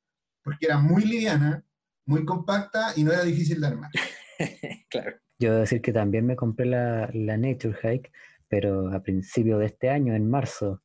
[0.43, 1.63] porque era muy liviana,
[2.05, 3.89] muy compacta y no era difícil de armar.
[4.89, 5.15] claro.
[5.39, 8.11] Yo debo decir que también me compré la, la Nature Hike,
[8.47, 10.81] pero a principio de este año, en marzo.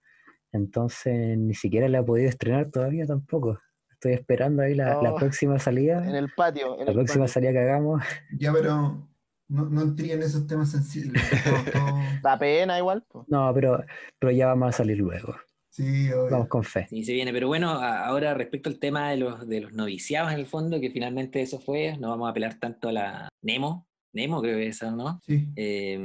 [0.52, 3.58] Entonces ni siquiera la he podido estrenar todavía tampoco.
[3.92, 6.02] Estoy esperando ahí la, la Oh, próxima salida.
[6.08, 6.78] En el patio.
[6.78, 7.32] En La el próxima patio.
[7.34, 8.02] salida que hagamos.
[8.38, 9.06] Ya, pero
[9.48, 11.22] no, no entré en esos temas sensibles.
[11.72, 13.04] todo- Da pena igual.
[13.08, 13.24] po.
[13.28, 13.84] No, pero,
[14.18, 15.34] pero ya vamos a salir luego.
[15.68, 16.30] Sí, obvio.
[16.30, 16.86] Vamos con fe.
[16.88, 17.32] Sí, se viene.
[17.32, 20.90] Pero bueno, ahora respecto al tema de los, de los noviciados en el fondo, que
[20.90, 23.86] finalmente eso fue, no vamos a apelar tanto a la Nemo.
[24.12, 25.20] Nemo creo que es esa, ¿no?
[25.26, 25.46] Sí.
[25.56, 25.96] Eh,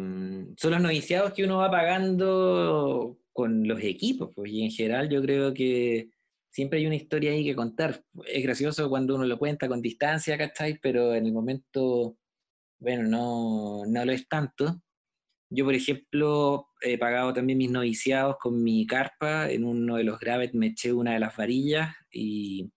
[0.58, 5.22] son los noviciados que uno va pagando con los equipos, pues, y en general yo
[5.22, 6.10] creo que
[6.56, 8.02] siempre hay una historia ahí que contar.
[8.26, 10.80] Es gracioso cuando uno lo cuenta con distancia, ¿cachai?
[10.82, 12.18] Pero en el momento,
[12.80, 14.82] bueno, no, no lo es tanto.
[15.50, 19.52] Yo, por ejemplo, he pagado también mis noviciados con mi carpa.
[19.52, 22.72] En uno de los graves me eché una de las varillas y,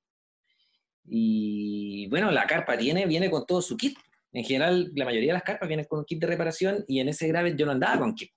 [1.05, 3.97] y bueno, la carpa tiene, viene con todo su kit.
[4.33, 7.09] En general, la mayoría de las carpas vienen con un kit de reparación y en
[7.09, 8.31] ese grave yo no andaba con kit.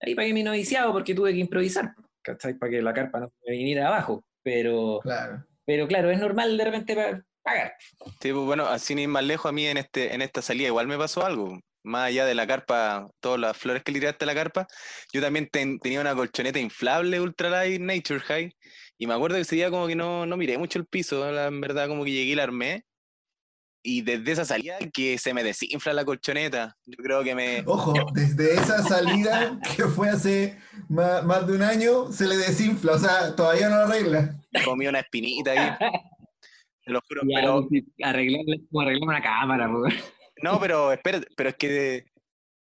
[0.00, 2.54] Ahí pagué mi noviciado porque tuve que improvisar, ¿cachai?
[2.58, 4.24] Para que la carpa no me viniera abajo.
[4.42, 5.44] Pero, Claro.
[5.64, 7.74] pero claro, es normal de repente pa- pagar.
[8.20, 10.86] Sí, pues, bueno, así ni más lejos a mí en, este, en esta salida igual
[10.88, 11.58] me pasó algo.
[11.84, 14.66] Más allá de la carpa, todas las flores que le tiraste a la carpa,
[15.12, 18.56] yo también ten- tenía una colchoneta inflable Ultralight Nature High.
[18.98, 21.46] Y me acuerdo que ese día como que no, no miré mucho el piso, la-
[21.46, 22.84] en verdad como que llegué y la armé.
[23.86, 26.74] Y desde esa salida que se me desinfla la colchoneta.
[26.86, 27.62] Yo creo que me...
[27.66, 32.92] Ojo, desde esa salida que fue hace ma- más, de un año, se le desinfla,
[32.94, 34.40] o sea, todavía no lo arregla.
[34.64, 35.76] comí una espinita ahí.
[36.86, 37.68] Te lo juro, Ya, pero...
[38.08, 39.82] arreglar, como arreglar una cámara, po.
[40.42, 42.06] No, pero espera, pero es que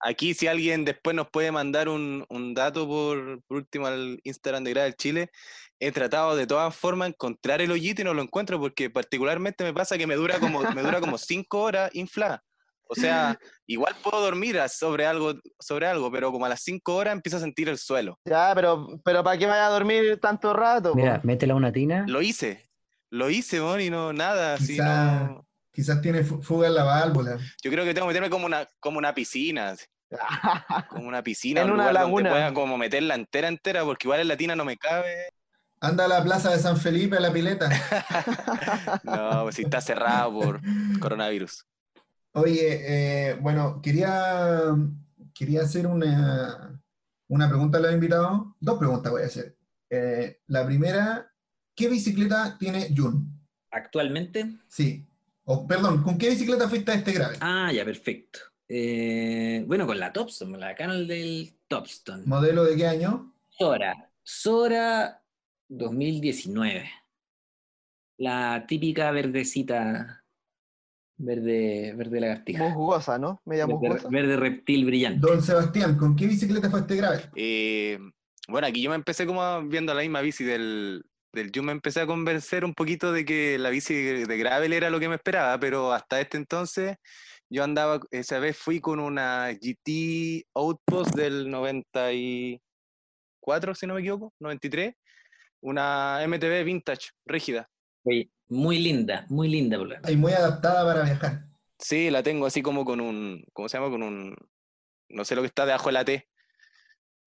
[0.01, 4.63] aquí si alguien después nos puede mandar un, un dato por, por último al Instagram
[4.63, 5.31] de Gravel Chile,
[5.79, 9.73] he tratado de todas formas encontrar el hoyito y no lo encuentro porque particularmente me
[9.73, 12.43] pasa que me dura como, me dura como cinco horas inflada.
[12.91, 13.37] O sea,
[13.67, 17.39] igual puedo dormir sobre algo, sobre algo, pero como a las cinco horas empiezo a
[17.39, 18.17] sentir el suelo.
[18.25, 20.95] Ya, pero, pero ¿para qué vaya a dormir tanto rato?
[20.95, 22.03] Mira, métela una tina.
[22.07, 22.67] Lo hice,
[23.11, 26.83] lo hice, mon, y no, nada, así Quizá- no- Quizás tiene fu- fuga en la
[26.83, 27.37] válvula.
[27.63, 29.85] Yo creo que tengo que meterme como una, como una piscina, así.
[30.89, 32.29] como una piscina, En un una lugar laguna.
[32.29, 35.29] donde pueda como meterla entera, entera, porque igual en la tina no me cabe.
[35.81, 37.69] Anda a la plaza de San Felipe, a la pileta.
[39.03, 40.61] No, pues si está cerrado por
[40.99, 41.65] coronavirus.
[42.33, 44.61] Oye, eh, bueno, quería,
[45.33, 46.79] quería hacer una,
[47.27, 48.41] una pregunta a los invitados.
[48.59, 49.55] Dos preguntas voy a hacer.
[49.89, 51.31] Eh, la primera,
[51.75, 53.39] ¿qué bicicleta tiene Jun?
[53.71, 55.05] Actualmente, Sí.
[55.45, 57.37] O, perdón, ¿con qué bicicleta fuiste a este grave?
[57.41, 58.39] ah, ya, perfecto.
[58.67, 62.23] Eh, bueno, con la Topstone, la canal del Topstone.
[62.27, 63.33] ¿Modelo de qué año?
[63.49, 63.95] Sora.
[64.21, 65.23] Sora
[65.69, 66.89] 2019.
[68.17, 70.23] La típica verdecita.
[71.21, 72.69] Verde, verde lagartija.
[72.69, 73.41] Musgosa, ¿no?
[73.45, 75.19] Media Verde, verde reptil brillante.
[75.19, 77.29] Don Sebastián, ¿con qué bicicleta este grave?
[77.35, 77.99] Eh,
[78.47, 81.03] bueno, aquí yo me empecé como viendo la misma bici del,
[81.33, 84.89] del Jun, me empecé a convencer un poquito de que la bici de gravel era
[84.89, 86.95] lo que me esperaba, pero hasta este entonces
[87.49, 94.33] yo andaba, esa vez fui con una GT Outpost del 94, si no me equivoco,
[94.39, 94.93] 93,
[95.61, 97.69] una MTB vintage, rígida.
[98.03, 99.77] Oye, muy linda, muy linda.
[100.09, 101.45] Y muy adaptada para viajar.
[101.77, 103.89] Sí, la tengo así como con un, ¿cómo se llama?
[103.89, 104.35] Con un,
[105.09, 106.27] no sé lo que está debajo de la T.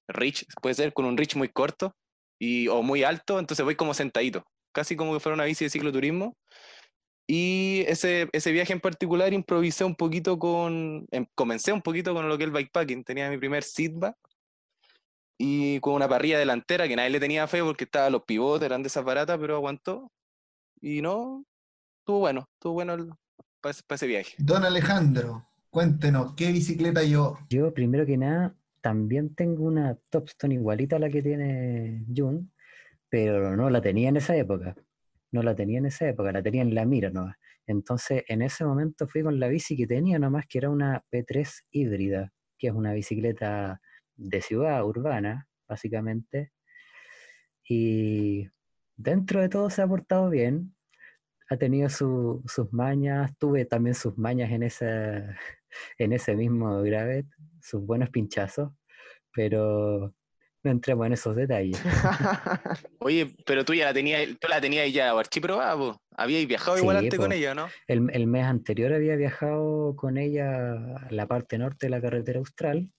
[0.08, 1.96] Rich, puede ser con un rich muy corto
[2.38, 5.70] y, o muy alto, entonces voy como sentadito, casi como que fuera una bici de
[5.70, 6.36] cicloturismo.
[7.26, 12.28] Y ese, ese viaje en particular improvisé un poquito con, em- comencé un poquito con
[12.28, 13.04] lo que es el bikepacking.
[13.04, 14.16] Tenía mi primer seatback
[15.44, 18.84] y con una parrilla delantera que nadie le tenía fe porque estaba los pivotes, eran
[18.84, 20.12] de esas baratas, pero aguantó.
[20.80, 21.44] Y no,
[21.98, 23.18] estuvo bueno, estuvo bueno
[23.60, 24.36] para ese viaje.
[24.38, 27.38] Don Alejandro, cuéntenos, ¿qué bicicleta yo?
[27.50, 32.52] Yo, primero que nada, también tengo una Topstone igualita a la que tiene Jun,
[33.08, 34.76] pero no la tenía en esa época.
[35.32, 37.34] No la tenía en esa época, la tenía en la mira nomás.
[37.66, 41.64] Entonces, en ese momento fui con la bici que tenía nomás, que era una P3
[41.72, 43.80] híbrida, que es una bicicleta
[44.16, 46.52] de ciudad urbana, básicamente.
[47.68, 48.48] Y
[48.96, 50.74] dentro de todo se ha portado bien.
[51.50, 54.86] Ha tenido su- sus mañas, tuve también sus mañas en esa,
[55.98, 57.26] en ese mismo gravet,
[57.60, 58.70] sus buenos pinchazos,
[59.32, 60.14] pero
[60.64, 61.78] no entremos en esos detalles.
[63.00, 66.00] Oye, pero tú ya la tenías, tú la tenías ya archiprobada, po.
[66.16, 67.68] Habíais viajado igual Sí, antes con ella, ¿no?
[67.86, 72.38] El, el mes anterior había viajado con ella a la parte norte de la carretera
[72.38, 72.90] austral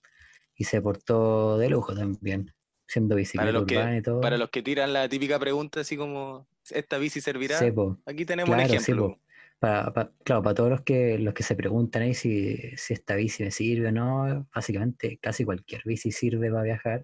[0.56, 2.52] y se portó de lujo también,
[2.86, 4.20] siendo bicicleta los que- urbana y todo.
[4.20, 7.58] Para los que tiran la típica pregunta así como, esta bici servirá.
[8.06, 9.08] Aquí tenemos un Claro, sí, ejemplo.
[9.08, 9.20] po.
[9.60, 13.14] Pa- pa- claro, para todos los que, los que se preguntan ahí si, si esta
[13.14, 17.02] bici me sirve o no, básicamente casi cualquier bici sirve para viajar.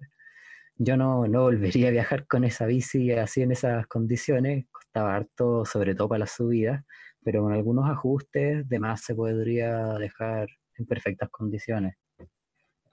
[0.75, 5.65] Yo no, no volvería a viajar con esa bici así en esas condiciones, costaba harto,
[5.65, 6.83] sobre todo para las subidas,
[7.23, 11.95] pero con algunos ajustes, de más se podría dejar en perfectas condiciones.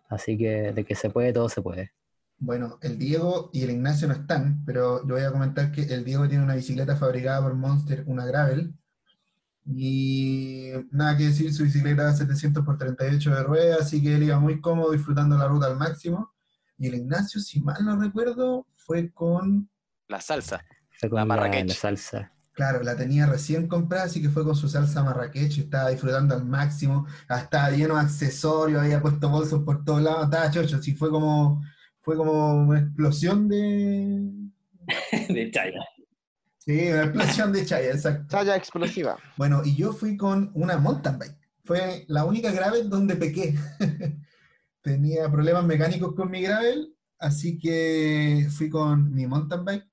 [0.09, 1.93] Así que de que se puede, todo se puede.
[2.39, 6.05] Bueno, el Diego y el Ignacio no están, pero yo voy a comentar que el
[6.05, 8.75] Diego tiene una bicicleta fabricada por Monster, una Gravel,
[9.67, 14.39] y nada que decir, su bicicleta 700 por 38 de ruedas, así que él iba
[14.39, 16.33] muy cómodo disfrutando la ruta al máximo.
[16.79, 19.69] Y el Ignacio, si mal no recuerdo, fue con,
[20.07, 20.65] La salsa.
[20.91, 21.69] Fue La con la, Marrakech.
[21.69, 22.33] la salsa.
[22.59, 26.35] Claro, la tenía recién comprada, así que fue con su salsa marrakech y estaba disfrutando
[26.35, 30.93] al máximo, estaba lleno de accesorios, había puesto bolsos por todos lados, estaba chocho, así
[30.93, 31.63] fue como,
[32.01, 34.29] fue como una explosión de...
[35.29, 35.81] de Chaya.
[36.59, 38.27] Sí, una explosión de chaya, exacto.
[38.29, 39.17] Chaya explosiva.
[39.37, 41.39] Bueno, y yo fui con una mountain bike.
[41.65, 43.55] Fue la única gravel donde pequé.
[44.83, 49.88] Tenía problemas mecánicos con mi gravel, así que fui con mi mountain bike,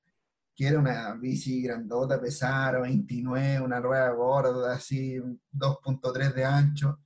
[0.55, 5.17] que era una bici grandota, pesada, 29, una rueda gorda, así
[5.51, 6.99] 2.3 de ancho.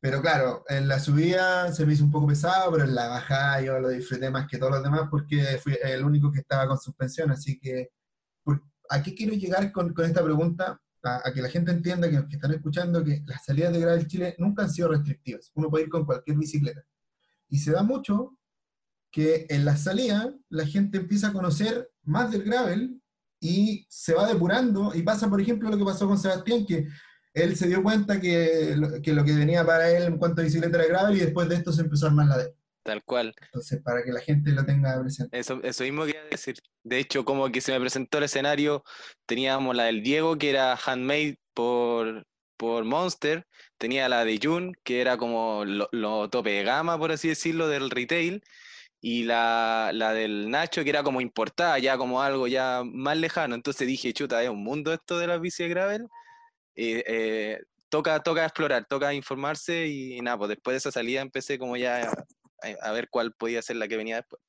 [0.00, 3.62] Pero claro, en la subida se me hizo un poco pesado, pero en la bajada
[3.62, 6.78] yo lo disfruté más que todos los demás porque fui el único que estaba con
[6.78, 7.90] suspensión, así que
[8.90, 10.80] ¿a qué quiero llegar con, con esta pregunta?
[11.02, 13.80] A, a que la gente entienda, que los que están escuchando, que las salidas de
[13.80, 15.50] Gravel Chile nunca han sido restrictivas.
[15.54, 16.82] Uno puede ir con cualquier bicicleta.
[17.48, 18.36] Y se da mucho
[19.10, 23.00] que en la salida la gente empieza a conocer más del gravel
[23.40, 26.88] y se va depurando y pasa, por ejemplo, lo que pasó con Sebastián, que
[27.34, 30.44] él se dio cuenta que lo que, lo que venía para él en cuanto a
[30.44, 32.54] bicicleta era gravel y después de esto se empezó a armar la de.
[32.82, 33.34] Tal cual.
[33.42, 35.38] Entonces, para que la gente lo tenga presente.
[35.38, 36.56] Eso, eso mismo quería decir.
[36.82, 38.82] De hecho, como que se me presentó el escenario,
[39.26, 45.02] teníamos la del Diego, que era handmade por, por Monster, tenía la de Jun, que
[45.02, 48.42] era como lo, lo tope de gama, por así decirlo, del retail,
[49.00, 53.54] y la, la del Nacho, que era como importada, ya como algo ya más lejano.
[53.54, 56.08] Entonces dije, chuta, es un mundo esto de las bici de gravel.
[56.74, 57.58] Eh, eh,
[57.88, 62.10] toca, toca explorar, toca informarse y, nada, pues después de esa salida empecé como ya
[62.62, 64.42] a, a ver cuál podía ser la que venía después.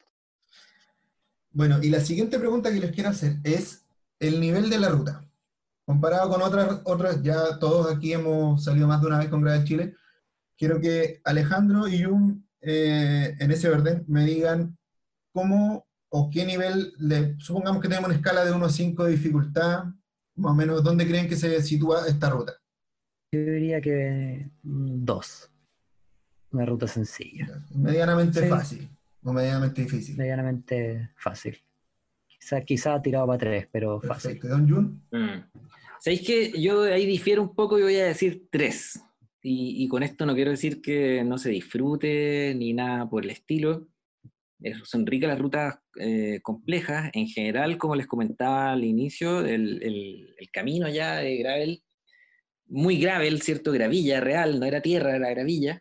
[1.51, 3.85] Bueno, y la siguiente pregunta que les quiero hacer es
[4.19, 5.25] el nivel de la ruta.
[5.85, 9.63] Comparado con otras, otras ya todos aquí hemos salido más de una vez con Gravel
[9.63, 9.95] Chile,
[10.55, 14.77] quiero que Alejandro y Jun eh, en ese orden me digan
[15.33, 19.11] cómo o qué nivel, de, supongamos que tenemos una escala de 1 a 5 de
[19.11, 19.83] dificultad,
[20.35, 22.53] más o menos, ¿dónde creen que se sitúa esta ruta?
[23.31, 25.51] Yo diría que mm, dos.
[26.51, 28.47] Una ruta sencilla, Medianamente Sí.
[28.49, 28.89] fácil
[29.21, 30.17] o medianamente difícil.
[30.17, 31.61] medianamente fácil.
[32.27, 34.39] Quizá, quizá tirado para tres, pero fácil.
[34.41, 35.03] ¿Don Jun?
[35.11, 35.43] Mm.
[35.99, 38.99] ¿Sabéis que yo ahí difiero un poco y voy a decir tres?
[39.41, 43.29] Y, y con esto no quiero decir que no se disfrute ni nada por el
[43.31, 43.87] estilo.
[44.61, 47.09] Eh, Son ricas las rutas eh, complejas.
[47.13, 51.83] En general, como les comentaba al inicio, el, el- el camino ya de gravel,
[52.67, 53.71] muy gravel, ¿cierto?
[53.71, 55.79] Gravilla real, no era tierra, era gravilla.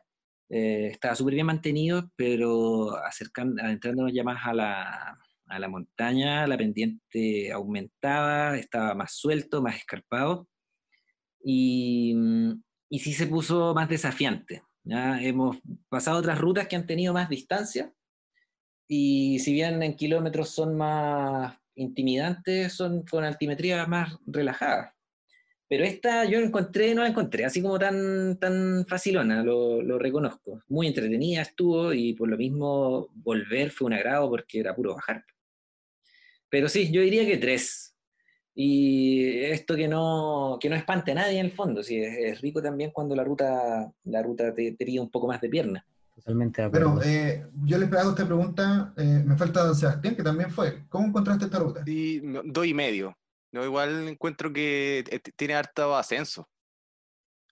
[0.51, 6.47] Eh, estaba súper bien mantenido, pero acercando, adentrándonos ya más a la, a la montaña,
[6.47, 10.49] la pendiente aumentaba, estaba más suelto, más escarpado,
[11.45, 14.63] y, mm, y sí se puso más desafiante.
[14.85, 15.23] ¿ya?
[15.23, 17.93] Hemos pasado otras rutas que han tenido más distancia,
[18.89, 24.95] y si bien en kilómetros son más intimidantes, son con altimetría más relajadas.
[25.69, 30.63] Pero esta yo encontré, no la encontré así como tan, tan facilona, lo, lo reconozco.
[30.69, 35.25] Muy entretenida estuvo y por lo mismo volver fue un agrado porque era puro bajar.
[36.49, 37.88] Pero sí, yo diría que tres.
[38.61, 42.41] Y esto que no, que no espante a nadie en el fondo, sí, es, es
[42.41, 45.87] rico también cuando la ruta, la ruta te, te pide un poco más de pierna.
[46.17, 46.95] Totalmente de acuerdo.
[46.97, 50.89] Bueno, eh, yo les hago esta pregunta, eh, me falta don Sebastián, que también fue.
[50.89, 51.85] ¿Cómo encontraste esta ruta?
[51.85, 53.17] Sí, no, dos y medio.
[53.53, 56.49] Yo igual encuentro que eh, tiene harto ascenso.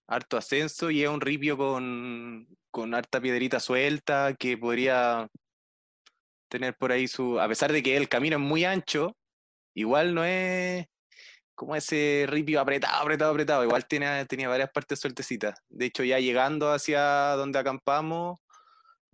[0.08, 5.28] Harto ascenso y es un ripio con, con harta piedrita suelta que podría
[6.48, 7.38] tener por ahí su.
[7.38, 9.16] A pesar de que el camino es muy ancho,
[9.72, 10.84] igual no es
[11.56, 13.64] como ese ripio apretado, apretado, apretado.
[13.64, 15.58] Igual tiene, tenía varias partes sueltecitas.
[15.68, 18.38] De hecho, ya llegando hacia donde acampamos,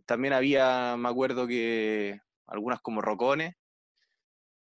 [0.05, 3.55] también había, me acuerdo que algunas como rocones.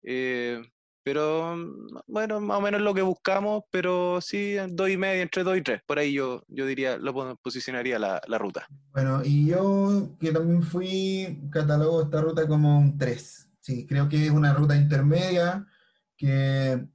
[0.02, 0.60] Eh,
[1.02, 5.44] pero mm, bueno, más o menos lo que buscamos, pero sí, dos y medio, entre
[5.44, 5.80] dos y tres.
[5.86, 8.66] Por ahí yo, yo diría, lo posicionaría la, la ruta.
[8.92, 13.50] Bueno, y yo que también fui, catalogo esta ruta como un 3.
[13.60, 15.66] Sí, creo que es una ruta intermedia
[16.16, 16.88] que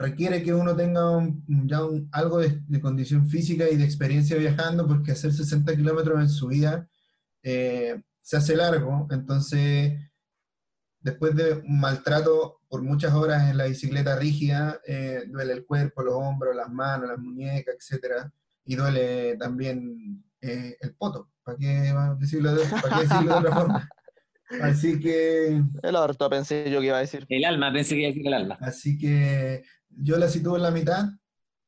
[0.00, 4.36] requiere que uno tenga un- ya un- algo de, de condición física y de experiencia
[4.36, 6.88] viajando, porque hacer 60 kilómetros en subida
[7.42, 9.98] eh, se hace largo, entonces
[11.00, 16.02] después de un maltrato por muchas horas en la bicicleta rígida, eh, duele el cuerpo,
[16.02, 18.26] los hombros, las manos, las muñecas, etc.
[18.64, 23.54] Y duele también eh, el poto, ¿para qué decirlo de, para qué decirlo de otra
[23.54, 23.88] forma?
[24.62, 27.24] Así que, El orto pensé yo que iba a decir.
[27.28, 28.58] El alma, pensé que iba a decir el alma.
[28.60, 31.10] así que yo la sitúo en la mitad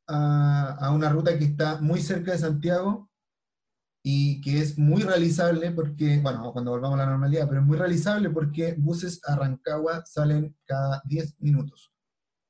[0.09, 3.11] a, una ruta que está muy cerca de Santiago
[4.05, 7.79] y que es muy realizable porque, bueno, cuando volvamos a la normalidad, pero es muy
[7.79, 11.93] realizable porque buses a Rancagua salen cada 10 minutos.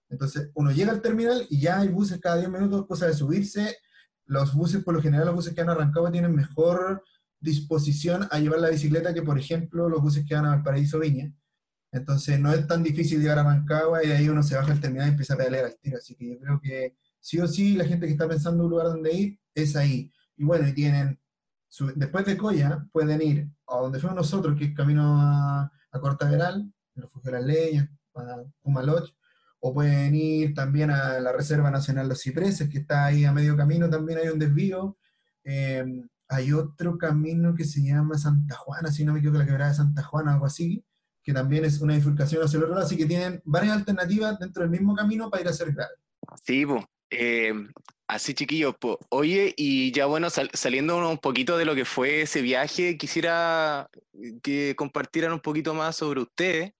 [0.08, 3.76] Entonces, uno llega al terminal y ya hay buses cada 10 minutos, cosa de subirse.
[4.24, 7.02] Los buses, por lo general, los buses que van a Rancagua tienen mejor
[7.40, 11.32] disposición a llevar la bicicleta que, por ejemplo, los buses que van a Valparaíso Viña.
[11.92, 15.08] Entonces, no es tan difícil llegar a Rancagua y ahí uno se baja al terminal
[15.08, 15.98] y empieza a pedalear al tiro.
[15.98, 18.86] Así que yo creo que sí o sí, la gente que está pensando un lugar
[18.88, 20.12] donde ir es ahí.
[20.36, 21.20] Y bueno, y tienen,
[21.68, 26.00] su- después de Coya, pueden ir a donde fuimos nosotros, que es camino a, a
[26.00, 29.10] Cortaveral, el refugio de las leñas, a Pumaloch,
[29.60, 33.56] o pueden ir también a la Reserva Nacional Los Cipreses, que está ahí a medio
[33.56, 34.96] camino, también hay un desvío.
[35.44, 35.84] Eh,
[36.28, 39.76] hay otro camino que se llama Santa Juana, si no me equivoco, la quebrada de
[39.76, 40.84] Santa Juana, algo así,
[41.22, 44.62] que también es una bifurcación hacia el otro lado, así que tienen varias alternativas dentro
[44.62, 45.94] del mismo camino para ir a hacer grave.
[46.44, 46.88] Sí, po.
[47.10, 47.52] Eh,
[48.08, 48.98] así chiquillos, po.
[49.10, 53.88] Oye, y ya bueno, sal- saliendo un poquito de lo que fue ese viaje, quisiera
[54.42, 56.72] que compartieran un poquito más sobre ustedes,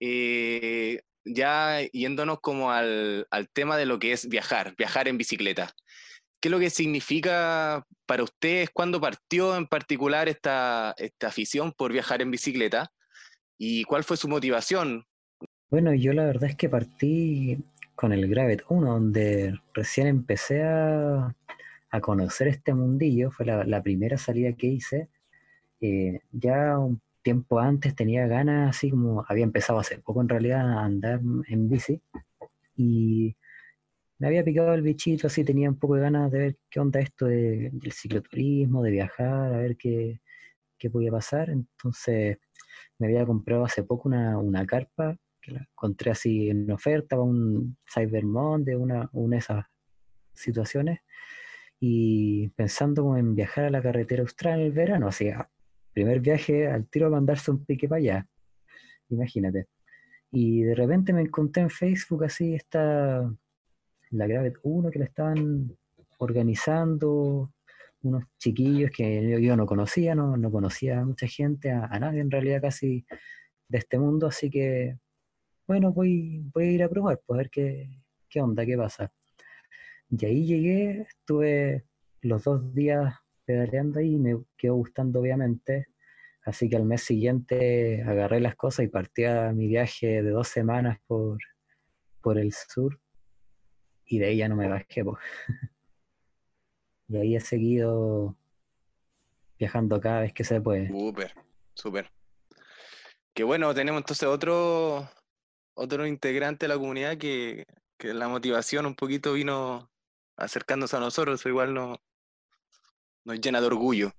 [0.00, 5.74] eh, ya yéndonos como al, al tema de lo que es viajar, viajar en bicicleta.
[6.38, 8.70] ¿Qué es lo que significa para ustedes?
[8.72, 12.92] ¿Cuándo partió en particular esta, esta afición por viajar en bicicleta?
[13.58, 15.06] ¿Y cuál fue su motivación?
[15.70, 17.58] Bueno, yo la verdad es que partí
[17.94, 21.34] con el Gravet 1, donde recién empecé a,
[21.90, 25.08] a conocer este mundillo, fue la, primera salida que hice.
[25.80, 30.60] Eh, ya un tiempo antes tenía ganas, así como había empezado hace poco en realidad
[30.60, 32.00] a andar en bici,
[32.76, 33.36] y
[34.18, 37.00] me había picado el bichito, así tenía un poco de ganas de ver qué onda
[37.00, 40.20] esto de- del cicloturismo, de viajar, a ver qué,
[40.78, 41.50] qué podía pasar.
[41.50, 42.38] Entonces
[42.98, 47.76] me había comprado hace poco una, una carpa que la encontré así en oferta, un
[47.92, 49.64] Cyber Monday, una, una de esas
[50.34, 51.00] situaciones,
[51.78, 55.48] y pensando en viajar a la carretera austral en el verano, así, a-
[55.92, 58.28] primer viaje al tiro a mandarse un pique para allá,
[59.08, 59.68] imagínate.
[60.30, 63.32] Y de repente me encontré en Facebook así esta,
[64.10, 65.74] la Gravet 1 que la estaban
[66.18, 67.50] organizando
[68.02, 72.20] unos chiquillos que yo, no conocía, no, no conocía a mucha gente, a, a nadie
[72.20, 73.06] en realidad casi
[73.68, 74.96] de este mundo, así que
[75.66, 77.88] bueno, voy, voy a ir a probar, pues a ver qué,
[78.28, 79.12] qué onda, qué pasa.
[80.10, 81.84] Y ahí llegué, estuve
[82.22, 85.88] los dos días pedaleando ahí y me quedó gustando obviamente,
[86.44, 90.48] así que al mes siguiente agarré las cosas y partí a mi viaje de dos
[90.48, 91.38] semanas por,
[92.20, 93.00] por el sur
[94.04, 95.18] y de ahí ya no me bajé, pues.
[97.08, 98.36] Y ahí he seguido
[99.58, 100.88] viajando cada vez que se puede.
[100.88, 101.34] Súper,
[101.74, 102.10] súper.
[103.32, 105.08] Qué bueno, tenemos entonces otro,
[105.74, 107.64] otro integrante de la comunidad que,
[107.98, 109.90] que la motivación un poquito vino
[110.36, 111.98] acercándose a nosotros, eso igual nos,
[113.24, 114.12] nos llena de orgullo.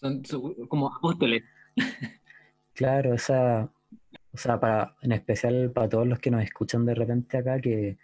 [0.00, 1.42] Son, son como apóstoles.
[2.74, 3.70] Claro, esa,
[4.32, 7.98] o sea, para, en especial para todos los que nos escuchan de repente acá, que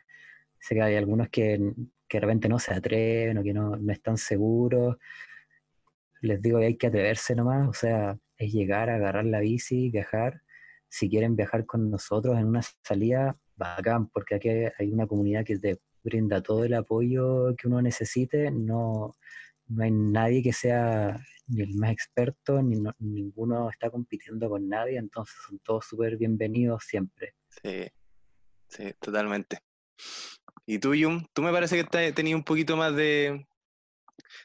[0.60, 1.72] sé que hay algunos que,
[2.08, 4.96] que de repente no se atreven o que no, no están seguros.
[6.20, 10.42] Les digo que hay que atreverse nomás, o sea, es llegar, agarrar la bici, viajar.
[10.88, 15.58] Si quieren viajar con nosotros en una salida, bacán, porque aquí hay una comunidad que
[15.58, 18.50] te brinda todo el apoyo que uno necesite.
[18.50, 19.14] No,
[19.66, 21.16] no hay nadie que sea
[21.48, 26.16] ni el más experto, ni no- ninguno está compitiendo con nadie, entonces son todos súper
[26.16, 27.34] bienvenidos siempre.
[27.48, 27.86] Sí,
[28.68, 29.58] sí, totalmente.
[30.70, 33.46] Y tú, Yum, tú me parece que te- tenías un poquito más de,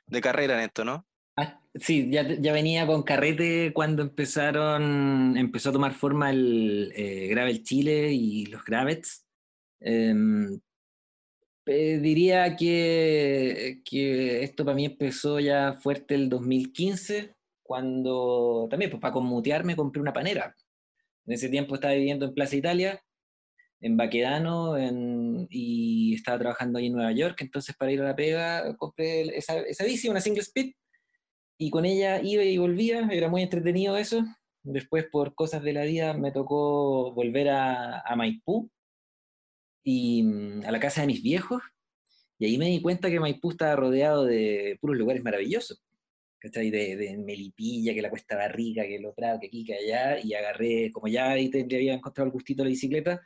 [0.07, 1.05] de carrera en esto, ¿no?
[1.36, 7.28] Ah, sí, ya, ya venía con carrete cuando empezaron, empezó a tomar forma el eh,
[7.28, 9.26] Gravel Chile y los Gravets.
[9.82, 10.61] Em,
[11.65, 19.01] eh, diría que, que esto para mí empezó ya fuerte el 2015, cuando también pues,
[19.01, 20.55] para conmutearme compré una panera.
[21.26, 23.03] En ese tiempo estaba viviendo en Plaza Italia,
[23.84, 24.75] en Baquedano,
[25.49, 29.59] y estaba trabajando ahí en Nueva York, entonces para ir a la pega compré esa,
[29.59, 30.71] esa bici, una single speed,
[31.57, 34.23] y con ella iba y volvía, era muy entretenido eso.
[34.63, 38.71] Después, por cosas de la vida, me tocó volver a, a Maipú
[39.84, 41.61] y mm, a la casa de mis viejos,
[42.39, 45.84] y ahí me di cuenta que Maipú estaba rodeado de puros lugares maravillosos.
[46.39, 46.71] ¿Cachai?
[46.71, 50.34] De, de Melipilla, que la Cuesta Barriga, que lo Prado, que aquí, que allá, y
[50.34, 53.21] agarré, como ya ahí te, había encontrado el gustito de la bicicleta,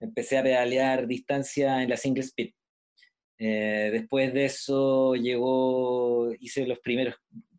[0.00, 2.52] empecé a pedalear distancia en la single speed.
[3.38, 7.14] Eh, después de eso llegó, hice los primeros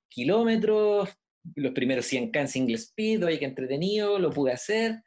[0.10, 1.10] kilómetros,
[1.56, 5.02] los primeros 100K en single speed, oye, que entretenido, lo pude hacer.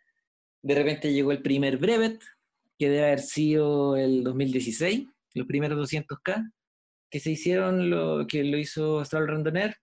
[0.62, 2.20] De repente llegó el primer brevet,
[2.78, 6.52] que debe haber sido el 2016, los primeros 200K,
[7.10, 9.76] que se hicieron, lo, que lo hizo Astral Randoner,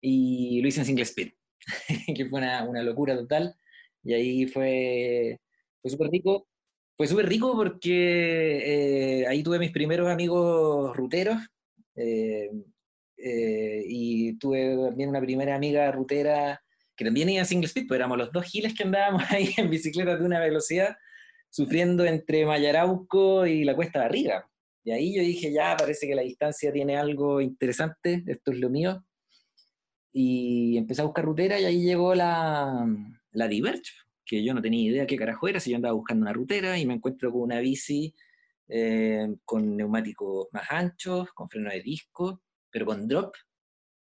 [0.00, 1.32] y lo hice en single speed,
[2.14, 3.54] que fue una, una, locura total.
[4.02, 5.40] Y ahí fue,
[5.80, 6.46] fue súper rico.
[6.96, 11.38] Fue súper rico porque eh, ahí tuve mis primeros amigos ruteros.
[11.96, 12.50] Eh,
[13.16, 16.60] eh, y tuve también una primera amiga rutera
[16.96, 19.70] que también iba en single speed, pues éramos los dos giles que andábamos ahí en
[19.70, 20.96] bicicleta de una velocidad,
[21.50, 24.50] sufriendo entre Mayarauco y la Cuesta de Arriba.
[24.84, 28.70] Y ahí yo dije, ya, parece que la distancia tiene algo interesante, esto es lo
[28.70, 29.04] mío.
[30.12, 32.86] Y empecé a buscar rutera y ahí llegó la,
[33.32, 33.90] la Diverge,
[34.24, 36.86] que yo no tenía idea qué carajo era, si yo andaba buscando una rutera y
[36.86, 38.14] me encuentro con una bici
[38.68, 43.34] eh, con neumáticos más anchos, con freno de disco, pero con drop.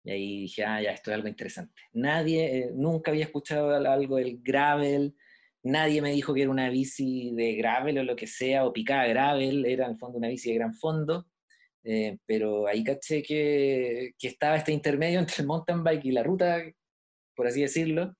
[0.04, 1.74] Y ahí dije, ah, ya, esto es algo interesante.
[1.92, 5.14] Nadie, eh, nunca había escuchado algo del gravel,
[5.62, 9.06] nadie me dijo que era una bici de gravel o lo que sea, o picada
[9.06, 11.26] gravel, era en el fondo una bici de gran fondo.
[11.84, 16.22] Eh, pero ahí caché que, que, estaba este intermedio entre el mountain bike y la
[16.22, 16.62] ruta,
[17.34, 18.14] por así decirlo.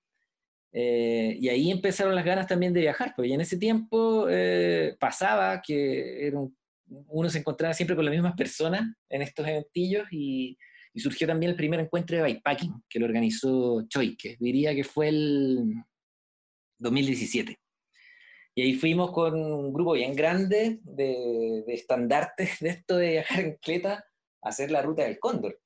[0.72, 4.26] Eh, y ahí empezaron las ganas también de viajar, porque en ese tiempo
[4.98, 6.32] pasaba que
[7.08, 10.56] uno se encontraba siempre con las mismas personas en estos eventillos y,
[10.96, 15.10] surgió también el primer encuentro de bikepacking que lo organizó Choi, que diría que fue
[15.10, 15.74] el
[16.78, 17.56] 2017.
[18.56, 23.56] Y ahí fuimos con un grupo bien grande de, estandartes de esto de viajar en
[23.62, 24.04] cleta
[24.42, 25.60] a hacer la ruta del Cóndor.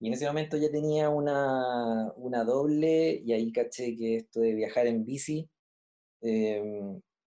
[0.00, 4.54] Y en ese momento ya tenía una, una doble y ahí caché que esto de
[4.54, 5.48] viajar en bici
[6.22, 6.62] eh,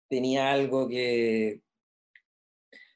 [0.08, 1.60] tenía algo que,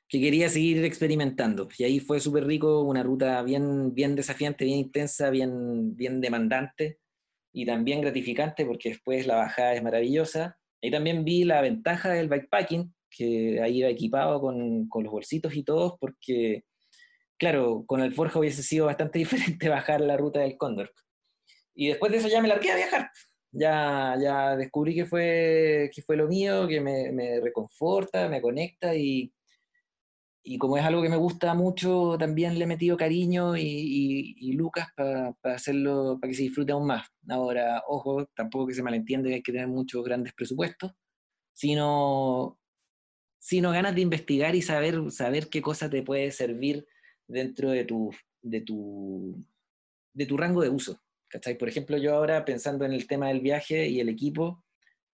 [0.08, 1.68] que quería seguir experimentando.
[1.76, 6.98] Y ahí fue súper rico, una ruta bien, bien desafiante, bien intensa, bien, bien demandante
[7.52, 10.58] y también gratificante porque después la bajada es maravillosa.
[10.82, 15.56] Ahí también vi la ventaja del bikepacking, que ahí iba equipado con, con los bolsitos
[15.56, 16.64] y todo, porque,
[17.38, 19.18] claro, con el Forja hubiese sido bastante
[19.58, 20.92] diferente bajar la ruta del Cóndor.
[21.74, 23.10] Y después de eso ya me largué a viajar.
[23.52, 28.94] Ya, ya descubrí que fue, que fue lo mío, que me, me reconforta, me conecta
[28.94, 29.32] y,
[30.48, 34.86] y como es algo que me gusta mucho, también le he metido cariño y, Lucas
[34.94, 37.08] para hacerlo, para que se disfrute aún más.
[37.28, 40.92] Ahora, ojo, tampoco que se malentiende que hay que tener muchos grandes presupuestos,
[41.52, 42.60] sino,
[43.40, 46.86] sino ganas de investigar y saber, saber qué cosa te puede servir
[47.26, 48.10] dentro de tu,
[48.42, 49.44] de tu,
[50.12, 51.00] de tu rango de uso.
[51.28, 51.56] ¿cachai?
[51.58, 54.64] Por ejemplo, yo ahora pensando en el tema del viaje y el equipo,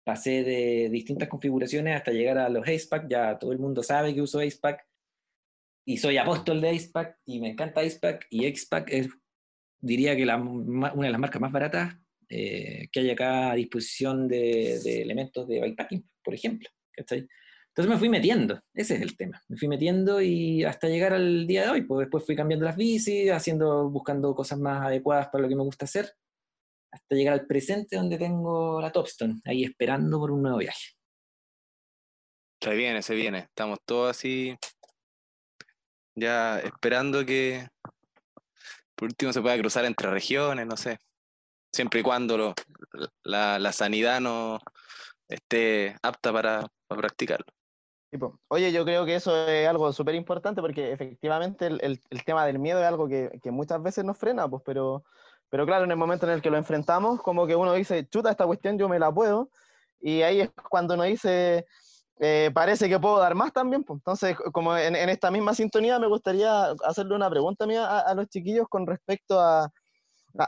[0.05, 4.23] pasé de distintas configuraciones hasta llegar a los AcePack, ya todo el mundo sabe que
[4.23, 4.89] uso AcePack,
[5.89, 9.09] y soy apóstol de Acepack y me encanta Acepack y Xpack es,
[9.81, 11.97] diría que la, una de las marcas más baratas
[12.29, 16.69] eh, que hay acá a disposición de, elementos de bikepacking, por ejemplo.
[17.79, 19.41] Entonces me fui metiendo, ese es el tema.
[19.47, 22.74] Me fui metiendo y hasta llegar al día de hoy, pues después fui cambiando las
[22.74, 26.12] bicis, haciendo, buscando cosas más adecuadas para lo que me gusta hacer,
[26.91, 30.97] hasta llegar al presente donde tengo la Topstone, ahí esperando por un nuevo viaje.
[32.61, 33.39] Se viene, se viene.
[33.39, 34.59] Estamos todos así
[36.16, 37.68] ya esperando que
[38.97, 40.99] por último se pueda cruzar entre regiones, no sé.
[41.72, 42.55] Siempre y cuando
[43.22, 44.59] la, sanidad no
[45.29, 47.47] esté apta para, practicarlo.
[48.49, 52.81] Oye, yo creo que eso es algo súper importante porque efectivamente el, tema del miedo
[52.81, 55.05] es algo que, muchas veces nos frena, pues, pero,
[55.51, 58.31] pero claro, en el momento en el que lo enfrentamos, como que uno dice, chuta,
[58.31, 59.51] esta cuestión yo me la puedo,
[60.01, 61.67] y ahí es cuando uno dice,
[62.21, 63.85] eh, parece que puedo dar más también.
[63.85, 63.99] Pues.
[63.99, 68.67] Entonces, como en, esta misma sintonía, me gustaría hacerle una pregunta a, a, los chiquillos
[68.69, 69.71] con respecto a,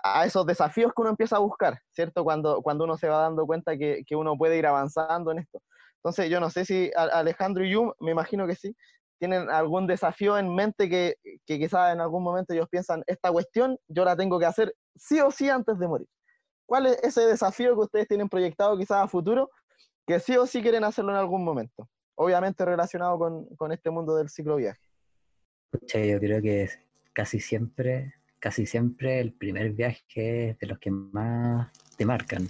[0.03, 2.25] a, esos desafíos que uno empieza a buscar, ¿cierto?
[2.25, 5.61] Cuando, cuando uno se va dando cuenta que, que uno puede ir avanzando en esto.
[6.03, 8.75] Entonces, yo no sé si Alejandro y Yum, me imagino que sí,
[9.19, 13.79] tienen algún desafío en mente que, que quizás en algún momento ellos piensan, esta cuestión
[13.87, 16.09] yo la tengo que hacer sí o sí antes de morir.
[16.67, 19.51] ¿Cuál es ese desafío que ustedes tienen proyectado quizás a futuro
[20.11, 21.89] que sí o sí quieren hacerlo en algún momento.
[22.17, 24.81] Obviamente relacionado con, con este mundo del cicloviaje.
[25.73, 26.69] yo creo que
[27.13, 32.49] casi siempre, casi siempre el primer viaje es de los que más te marcan.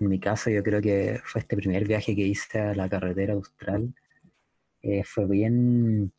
[0.00, 3.34] En mi caso, yo creo que fue este primer viaje que hice a la carretera
[3.34, 3.94] austral.
[4.82, 6.12] eh, fue bien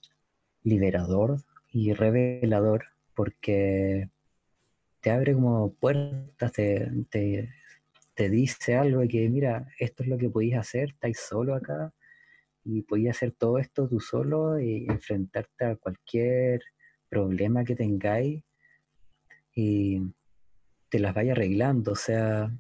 [0.64, 4.10] liberador y revelador porque
[5.02, 7.50] te abre como puertas, te, te,
[8.16, 11.94] te dice algo de que, mira, esto es lo que podéis hacer, estáis solo acá
[12.64, 16.62] y podías hacer todo esto tú solo y enfrentarte a cualquier
[17.10, 18.44] problema que tengáis
[19.54, 20.02] y
[20.90, 21.92] te las vaya arreglando.
[21.94, 22.52] O sea,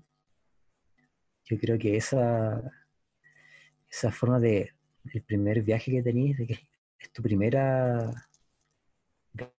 [1.46, 2.62] yo creo que esa,
[3.90, 4.72] esa forma de,
[5.14, 6.60] el primer viaje que tenéis, de que
[7.00, 8.12] es tu primera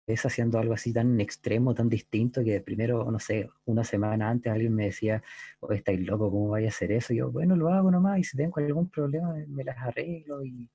[0.07, 4.53] vez haciendo algo así tan extremo, tan distinto, que primero, no sé, una semana antes
[4.53, 5.23] alguien me decía,
[5.61, 7.13] oh, estáis loco, ¿cómo vais a hacer eso?
[7.13, 10.71] Y yo, bueno, lo hago nomás, y si tengo algún problema me las arreglo, y,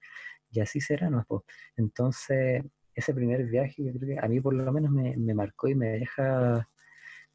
[0.51, 1.25] y así será, ¿no?
[1.27, 1.41] Pues,
[1.77, 5.67] entonces, ese primer viaje, yo creo que a mí por lo menos me, me marcó
[5.67, 6.69] y me deja,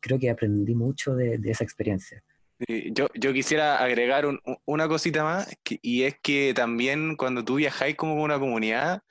[0.01, 2.23] creo que aprendí mucho de, de esa experiencia.
[2.59, 5.49] Yo, yo, quisiera agregar un, una cosita más,
[5.83, 9.03] y es que también cuando tú viajáis como una comunidad,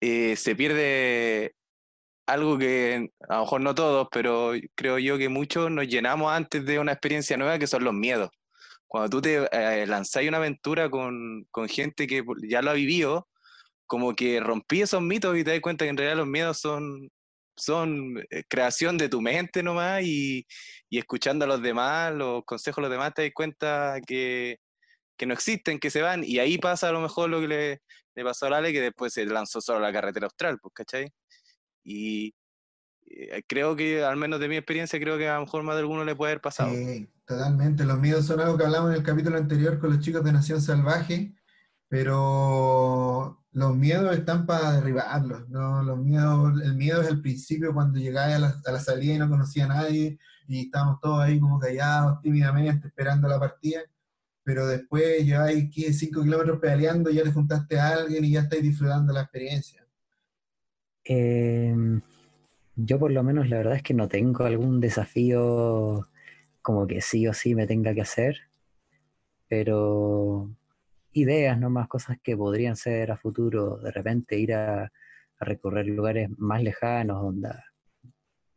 [0.00, 1.54] eh, se pierde
[2.26, 6.66] algo que a lo mejor no todos, pero creo yo que muchos nos llenamos antes
[6.66, 8.30] de una experiencia nueva, que son los miedos.
[8.86, 13.28] Cuando tú te eh, lanzáis una aventura con, con, gente que ya lo ha vivido,
[13.86, 17.10] como que rompí esos mitos y te das cuenta que en realidad los miedos son,
[17.56, 20.46] son eh, creación de tu mente nomás y,
[20.90, 24.58] y escuchando a los demás, los consejos de los demás, te das cuenta que,
[25.16, 27.82] que no existen, que se van, y ahí pasa a lo mejor lo que le,
[28.14, 31.10] le pasó a Lale, que después se lanzó solo a la carretera austral, pues, ¿cachai?
[31.84, 32.34] Y
[33.06, 35.80] eh, creo que, al menos de mi experiencia, creo que a lo mejor más de
[35.80, 36.70] alguno le puede haber pasado.
[36.74, 37.84] Sí, totalmente.
[37.84, 40.60] Los miedos son algo que hablamos en el capítulo anterior con los chicos de Nación
[40.60, 41.34] Salvaje,
[41.88, 45.82] pero los miedos están para derribarlos, ¿no?
[45.82, 49.18] Los miedos, el miedo es el principio cuando llegáis a la, a la salida y
[49.18, 53.80] no conocía a nadie y estábamos todos ahí como callados, tímidamente, esperando la partida
[54.46, 59.12] pero después lleváis 5 kilómetros pedaleando, ya le juntaste a alguien y ya estáis disfrutando
[59.12, 59.84] la experiencia.
[61.02, 62.00] Em,
[62.76, 66.06] yo por lo menos la verdad es que no tengo algún desafío
[66.62, 68.36] como que sí o sí me tenga que hacer,
[69.48, 70.48] pero
[71.16, 74.90] ideas, no más cosas que podrían ser a futuro, de repente ir a,
[75.38, 77.50] recorrer lugares más lejanos, donde,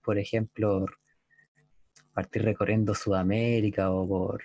[0.02, 0.86] por ejemplo,
[2.14, 4.42] partir recorriendo Sudamérica o por,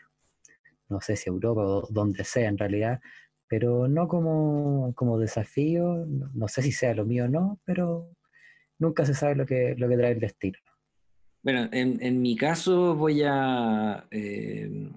[0.89, 3.01] no sé si Europa o donde sea en realidad,
[3.47, 8.11] pero no como, como desafío, no, sé si sea lo mío o no, pero
[8.81, 10.59] nunca se sabe lo que, lo que trae el destino.
[11.43, 14.07] Bueno, en, en mi caso voy a...
[14.11, 14.91] Eh,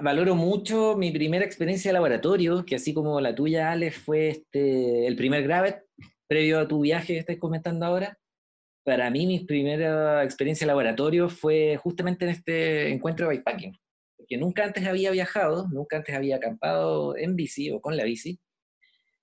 [0.00, 5.06] valoro mucho mi primera experiencia de laboratorio, que así como la tuya, Alex, fue este,
[5.06, 5.84] el primer Gravet,
[6.26, 8.18] previo a tu viaje que estás comentando ahora.
[8.84, 13.78] Para mí, mi primera experiencia de laboratorio fue justamente en este encuentro de bikepacking
[14.30, 18.38] que nunca antes había viajado, nunca antes había acampado en bici o con la bici,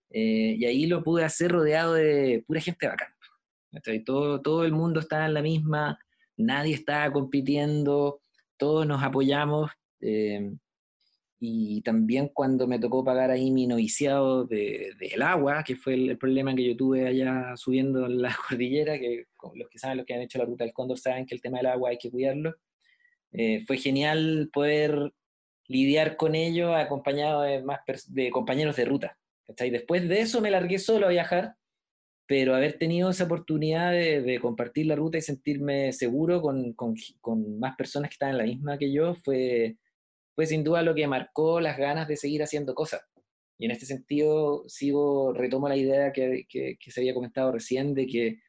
[0.10, 3.08] eh, y ahí lo pude hacer rodeado de pura gente bacán.
[4.06, 5.98] Todo, todo el mundo estaba en la misma,
[6.36, 8.22] nadie estaba compitiendo,
[8.58, 9.72] todos nos apoyamos,
[10.02, 10.52] eh,
[11.40, 16.18] y también cuando me tocó pagar ahí mi noviciado del de, agua, que fue el,
[16.18, 19.26] problema que yo tuve allá subiendo la cordillera, que
[19.56, 21.58] los que saben, los que han hecho la ruta del Cóndor saben que el tema
[21.58, 22.56] del agua hay que cuidarlo.
[23.32, 25.14] Eh, fue genial poder
[25.68, 29.18] lidiar con ello acompañado de, más de compañeros de ruta.
[29.60, 31.56] Y después de eso me largué solo a viajar,
[32.26, 37.60] pero haber tenido esa oportunidad de, compartir la ruta y sentirme seguro con, con, con,
[37.60, 39.78] más personas que estaban en la misma que yo fue,
[40.38, 43.02] fue sin duda lo que marcó las ganas de seguir haciendo cosas.
[43.58, 46.46] Y en este sentido sigo, retomo la idea que,
[46.80, 48.40] se había comentado recién de que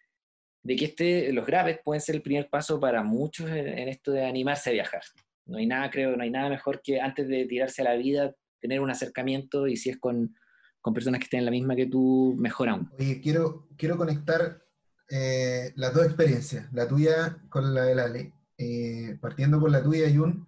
[0.63, 4.27] de que este, los graves pueden ser el primer paso para muchos en, esto de
[4.27, 5.01] animarse a viajar.
[5.47, 8.35] No hay nada, creo, no hay nada mejor que antes de tirarse a la vida,
[8.61, 10.37] tener un acercamiento y si es con,
[10.83, 12.91] con personas que estén en la misma que tú, mejor aún.
[13.23, 14.63] Quiero, quiero conectar
[15.09, 18.33] eh, las dos experiencias, la tuya con la de Lale.
[18.59, 20.48] Eh, partiendo por la tuya, Jun,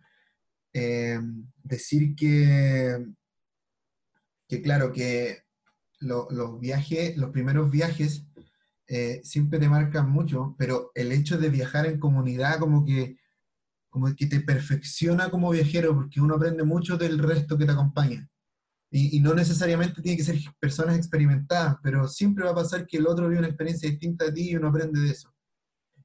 [0.72, 1.20] eh,
[1.62, 3.06] decir que,
[4.48, 5.44] que claro, que
[6.00, 8.26] los viajes, los primeros viajes
[8.88, 13.18] eh, siempre te marcan mucho, pero el hecho de viajar en comunidad como que,
[13.88, 18.28] como que te perfecciona como viajero, porque uno aprende mucho del resto que te acompaña.
[18.92, 23.06] Y, no necesariamente tiene que ser personas experimentadas, pero siempre va a pasar que el
[23.06, 25.32] otro vive una experiencia distinta a ti y uno aprende de eso.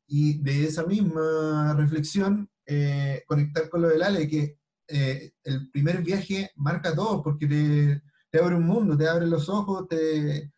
[0.08, 6.04] Y de esa misma reflexión, eh, conectar con lo del Ale, que eh, el primer
[6.04, 10.52] viaje marca todo, porque te, te, abre un mundo, te abre los ojos, te,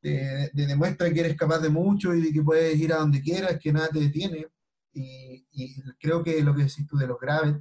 [0.00, 3.58] te, demuestra que eres capaz de mucho y de que puedes ir a donde quieras,
[3.60, 4.46] que nada te detiene.
[4.92, 5.46] Y,
[6.00, 7.56] creo que lo que decís tú de los graves,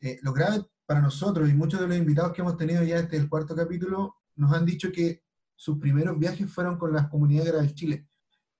[0.00, 3.16] eh, los graves para nosotros y muchos de los invitados que hemos tenido ya este
[3.16, 5.22] el cuarto capítulo nos han dicho que
[5.54, 8.06] sus primeros viajes fueron con las comunidades Gravel Chile.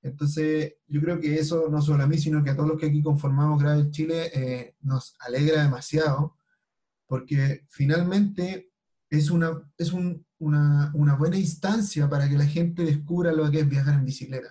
[0.03, 2.87] Entonces, yo creo que eso no solo a mí, sino que a todos los que
[2.87, 6.37] aquí conformamos Gravel Chile eh, nos alegra demasiado,
[7.07, 8.71] porque finalmente
[9.11, 13.61] es, una, es un, una, una buena instancia para que la gente descubra lo que
[13.61, 14.49] es viajar en bicicleta.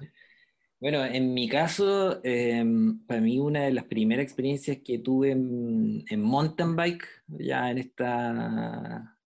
[0.79, 6.05] Bueno, en mi caso, em, para mí una de las primeras experiencias que tuve en,
[6.07, 9.18] en, mountain bike, ya en esta,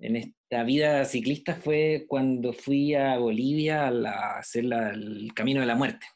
[0.00, 5.76] en esta vida ciclista, fue cuando fui a Bolivia a, hacer el Camino de la
[5.76, 6.06] Muerte.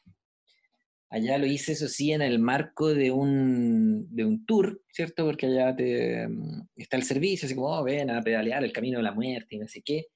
[1.09, 5.25] Allá lo hice, eso sí, en el marco de un, de un tour, ¿cierto?
[5.25, 6.27] Porque allá te,
[6.75, 9.59] está el servicio, así como, oh, ven a pedalear el Camino de la Muerte y
[9.59, 10.07] no sé qué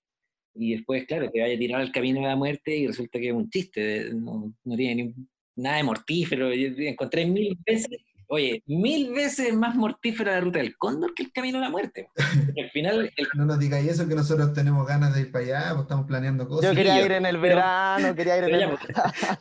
[0.59, 3.29] y después, claro, te vaya a tirar al camino de la muerte y resulta que
[3.29, 5.15] es un chiste, no, no tiene ni,
[5.55, 6.53] nada de mortífero.
[6.53, 11.31] Yo encontré mil veces, oye, mil veces más mortífera la ruta del cóndor que el
[11.31, 12.09] camino de la muerte.
[12.17, 13.11] al final.
[13.35, 16.47] No nos digáis eso, que nosotros tenemos ganas de ir para allá, pues estamos planeando
[16.47, 16.69] cosas.
[16.69, 18.77] Yo quería ir en el verano, quería ir en el verano.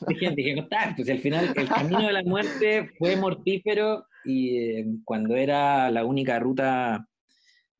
[0.08, 4.86] Dije, dije, contar, pues al final el camino de la muerte fue mortífero y eh,
[5.04, 7.06] cuando era la única ruta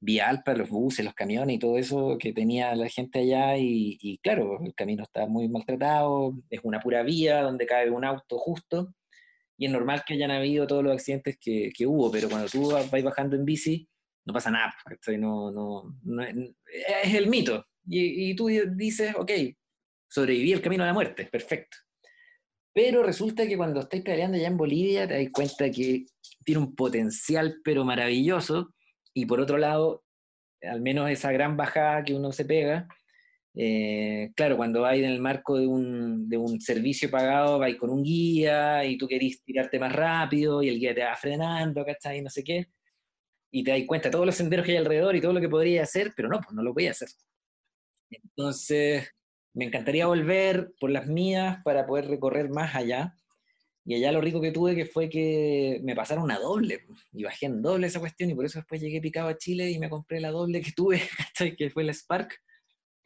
[0.01, 4.21] vial para los buses, los camiones y todo eso que tenía la gente allá y,
[4.23, 8.95] claro, el camino está muy maltratado, es una pura vía donde cabe un auto justo
[9.59, 12.71] y es normal que hayan habido todos los accidentes que, que hubo, pero cuando tú
[12.71, 13.89] vas bajando en bici
[14.25, 14.75] no pasa nada,
[15.19, 19.33] no, no, no es, el mito y, y, tú dices, ok,
[20.09, 21.79] sobreviví el camino a la muerte, perfecto.
[22.75, 26.05] Pero resulta que cuando estáis peleando allá en Bolivia te das cuenta que
[26.45, 28.75] tiene un potencial pero maravilloso
[29.15, 30.05] y por otro lado,
[30.63, 32.87] al menos esa gran bajada que uno se pega,
[33.61, 37.91] eh, claro, cuando vais en el marco de un, de un servicio pagado, vais con
[37.91, 42.23] un guía y tú querís tirarte más rápido y el guía te va frenando, ¿cachai?
[42.23, 42.69] No sé qué.
[43.51, 45.49] Y te das cuenta de todos los senderos que hay alrededor y todo lo que
[45.49, 47.09] podría hacer, pero no, pues no lo voy a hacer.
[48.11, 49.11] Entonces,
[49.55, 53.13] me encantaría volver por las mías para poder recorrer más allá.
[53.85, 57.47] Y allá lo rico que tuve que fue que me pasaron una doble, y bajé
[57.47, 60.21] en doble esa cuestión, y por eso después llegué picado a Chile y me compré
[60.21, 61.01] la doble que tuve,
[61.59, 62.39] que fue la Spark,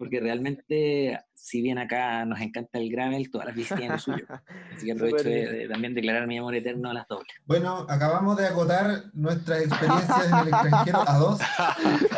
[0.02, 4.24] porque realmente, si bien acá nos encanta el gravel, todas las bicis tienen lo suyo.
[4.76, 7.34] Así que aprovecho de, también declarar mi amor eterno a las dobles.
[7.46, 11.40] Bueno, acabamos de acotar nuestras experiencias en el extranjero a dos.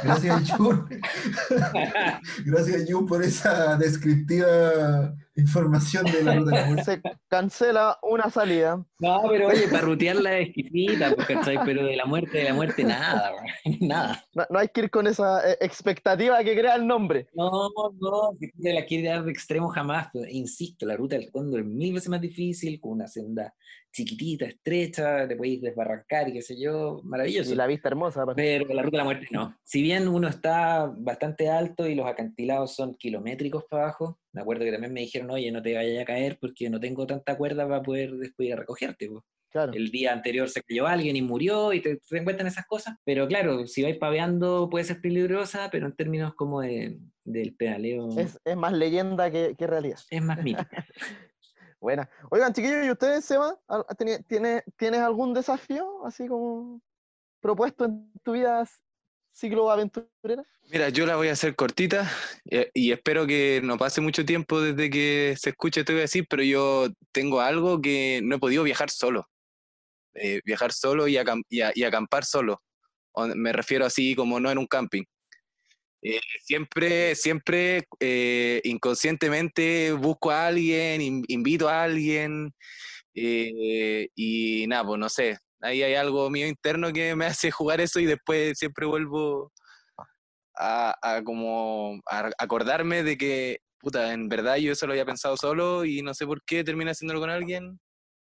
[0.02, 0.86] Gracias, Jun.
[2.44, 6.84] Gracias, Jun, por esa descriptiva información de la ruta.
[6.84, 8.84] Se cancela una salida.
[8.98, 11.26] No, pero oye, para rutearla es exquisita, pues,
[11.64, 13.32] pero de la muerte, de la muerte, nada,
[13.80, 14.24] nada.
[14.34, 17.28] No, hay que ir con esa eh, expectativa que crea el nombre.
[17.34, 17.50] No,
[18.00, 20.08] no, de la quiere de extremo jamás.
[20.30, 23.54] insisto, la ruta del cóndor es mil veces más difícil, con una senda
[23.92, 27.52] chiquitita, estrecha, te puedes desbarrancar y qué sé yo, maravilloso.
[27.52, 28.24] Y la vista hermosa.
[28.34, 29.56] Pero la ruta de la muerte no.
[29.62, 34.64] Si bien uno está bastante alto y los acantilados son kilométricos para abajo, me acuerdo
[34.64, 37.68] que también me dijeron, oye, no te vayas a caer porque no tengo tanta cuerda
[37.68, 39.08] para poder después ir a recogerte.
[39.54, 39.72] Claro.
[39.72, 42.96] El día anterior se cayó alguien y murió y te, te encuentran esas cosas.
[43.04, 48.18] Pero claro, si vais paveando puede ser peligrosa, pero en términos como de, del pedaleo...
[48.18, 50.00] Es, es más leyenda que, que realidad.
[50.10, 50.64] Es más mito.
[51.80, 52.10] Buena.
[52.32, 53.56] Oigan, chiquillos, ¿y ustedes, Seba,
[53.96, 56.80] tienes, ¿tienes algún desafío así como
[57.40, 58.68] propuesto en tu vida
[59.30, 60.42] ciclo aventurera?
[60.72, 62.10] Mira, yo la voy a hacer cortita
[62.72, 66.10] y, espero que no pase mucho tiempo desde que se escuche esto que voy a
[66.10, 69.28] decir, pero yo tengo algo que no he podido viajar solo.
[70.14, 72.62] Eh, viajar solo y, acampar solo.
[73.34, 75.04] Me refiero así como no en un camping.
[76.02, 82.52] Eh, siempre, siempre eh, inconscientemente busco a alguien, invito a alguien
[83.14, 88.00] y nada, pues no sé, ahí hay algo mío interno que me hace jugar eso
[88.00, 89.50] y después siempre vuelvo
[90.56, 92.00] a, como
[92.38, 96.26] acordarme de que, puta, en verdad yo eso lo había pensado solo y no sé
[96.26, 97.80] por qué termina haciéndolo con alguien.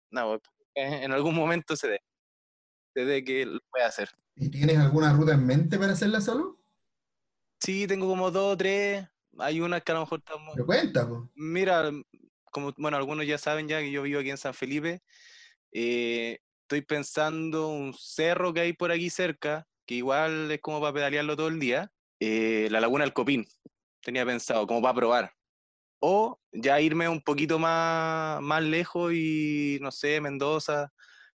[0.09, 0.39] No,
[0.75, 1.99] en algún momento se dé,
[2.93, 4.09] se dé que lo voy a hacer.
[4.35, 6.59] ¿Y tienes alguna ruta en mente para hacerla solo?
[7.59, 9.07] Sí, tengo como dos o tres.
[9.39, 10.55] Hay una que a lo mejor estamos.
[10.55, 11.91] ¿Me cuenta, Mira,
[12.51, 15.01] como, bueno, algunos ya saben ya que yo vivo aquí en San Felipe.
[15.71, 20.93] Eh, estoy pensando un cerro que hay por aquí cerca, que igual es como para
[20.93, 21.91] pedalearlo todo el día.
[22.19, 23.45] Eh, la Laguna del Copín,
[24.01, 25.33] tenía pensado, como para probar.
[26.05, 30.91] O ya irme un poquito más, más lejos y, no sé, Mendoza.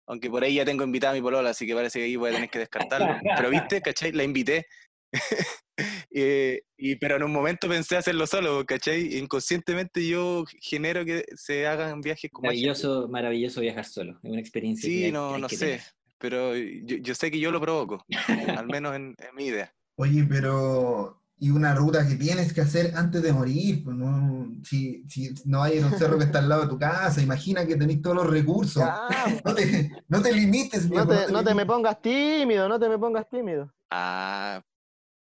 [0.05, 2.31] Aunque por ahí ya tengo invitada a mi polola, así que parece que ahí voy
[2.31, 3.15] a tener que descartarlo.
[3.37, 4.11] Pero viste, ¿cachai?
[4.11, 4.67] La invité.
[6.09, 9.19] Eh, y, pero en un momento pensé hacerlo solo, ¿cachai?
[9.19, 14.89] Inconscientemente yo genero que se hagan viajes como Maravilloso, maravilloso viajar solo, es una experiencia.
[14.89, 15.79] Sí, no, no sé,
[16.17, 19.71] pero yo, sé que yo lo provoco, al menos en, mi idea.
[19.97, 23.83] Oye, pero y una ruta que tienes que hacer antes de morir.
[23.83, 27.21] pues, no, si, si no hay un cerro que está al lado de tu casa,
[27.21, 28.83] imagina que tenés todos los recursos.
[28.83, 32.79] Ya, No te, no te limites, no viejo, te, no te me pongas tímido, no
[32.79, 33.73] te me pongas tímido.
[33.91, 34.61] Ah,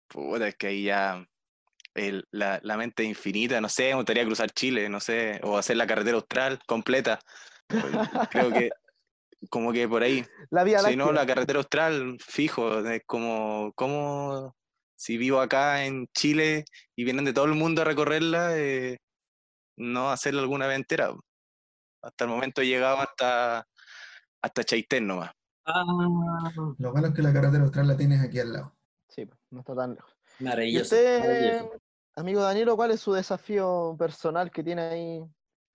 [0.08, 1.28] puta, es que ahí ya
[1.94, 5.78] el- la, la mente infinita, no sé, me gustaría cruzar Chile, no sé, o hacer
[5.78, 7.20] la carretera austral completa.
[7.68, 7.84] Pues,
[8.30, 8.70] Creo que
[9.50, 10.26] como que por ahí.
[10.50, 14.56] La vía Si no, la carretera austral, fijo, es como, como
[14.98, 18.98] si vivo acá en Chile y vienen de todo el mundo a recorrerla, eh,
[19.78, 21.14] no hacerla alguna vez entera.
[22.02, 23.66] Hasta el momento he llegado hasta,
[24.42, 25.32] hasta Chaitén nomás.
[25.66, 25.84] Ah,
[26.80, 28.76] Lo bueno es que la carretera austral la tienes aquí al lado.
[29.08, 30.12] Sí, pues, no está tan lejos.
[30.40, 30.96] ¿Y maravilloso.
[30.96, 31.82] usted, maravilloso.
[32.16, 35.24] amigo Danilo, cuál es su desafío personal que tiene ahí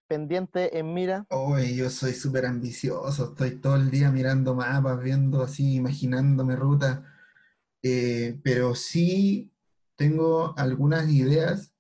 [0.09, 1.25] pendiente en mira?
[1.29, 7.01] Oye, yo soy súper ambicioso, estoy todo el día mirando mapas, viendo así, imaginándome rutas,
[7.83, 9.53] eh, pero sí
[9.97, 11.73] tengo algunas ideas.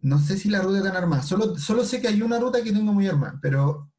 [0.00, 2.72] No sé si la ruta tan armada, solo, solo sé que hay una ruta que
[2.72, 3.92] tengo muy armada, pero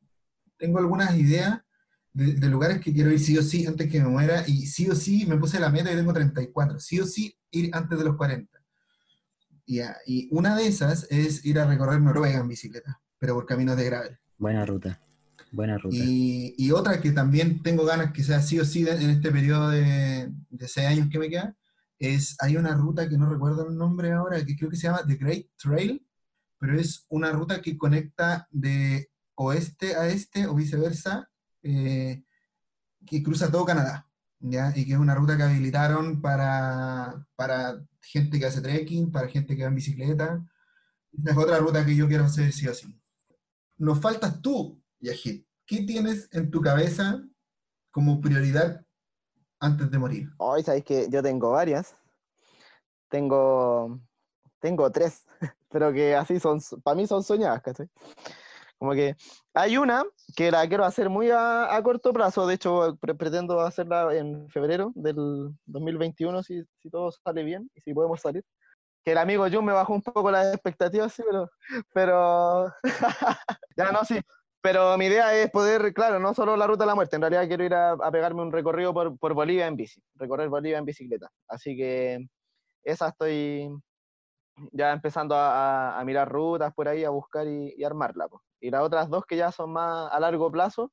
[0.58, 1.62] tengo algunas ideas
[2.14, 4.96] de, lugares que quiero ir sí o sí antes que me muera, y sí o
[4.96, 8.16] sí me puse la meta y tengo 34, sí o sí ir antes de los
[8.16, 8.60] 40.
[9.68, 13.78] Ya, y una de esas es ir a recorrer Noruega en bicicleta, pero por caminos
[13.78, 14.20] de gravel.
[14.38, 15.00] Buena ruta.
[15.52, 15.98] Buena ruta.
[15.98, 19.32] Y, y otra que también tengo ganas que sea sí o sí de- en este
[19.32, 21.56] periodo de, de seis años que me queda,
[22.00, 25.06] es, hay una ruta que no recuerdo el nombre ahora, que creo que se llama
[25.06, 26.06] The Great Trail,
[26.58, 31.30] pero es una ruta que conecta de oeste a este o viceversa,
[31.64, 32.24] eh,
[33.06, 34.08] que cruza todo Canadá,
[34.40, 34.72] ¿ya?
[34.76, 39.56] Y que es una ruta que habilitaron para, para gente que hace trekking, para gente
[39.56, 40.44] que va en bicicleta.
[41.26, 43.00] Es otra ruta que yo quiero hacer sí o sí.
[43.78, 45.44] Nos faltas tú, Yajid.
[45.66, 47.22] ¿Qué tienes en tu cabeza
[47.92, 48.86] como prioridad
[49.60, 50.30] antes de morir?
[50.38, 51.96] Hoy sabéis que yo tengo varias.
[53.10, 54.00] Tengo,
[54.60, 55.26] tengo tres,
[55.70, 57.90] pero que así son, para mí son soñadas, ¿cachai?
[58.78, 59.16] Como que
[59.54, 60.04] hay una
[60.36, 64.50] que la quiero hacer muy a, a corto plazo, de hecho pre- pretendo hacerla en
[64.50, 65.16] febrero del
[65.66, 68.44] 2021 si, si todo sale bien y si podemos salir.
[69.04, 71.50] Que el amigo Jun me bajó un poco las expectativas, sí, pero,
[71.94, 72.74] pero
[73.76, 74.20] ya no, sí.
[74.62, 77.48] Pero mi idea es poder, claro, no solo la ruta de la muerte, en realidad
[77.48, 81.30] quiero ir a, pegarme un recorrido por, por Bolivia en bici, recorrer Bolivia en bicicleta.
[81.48, 82.28] Así que
[82.84, 83.72] esa estoy
[84.72, 88.28] ya empezando a, mirar rutas por ahí, a buscar y, armarla.
[88.60, 90.92] Y las otras dos que ya son más a largo plazo,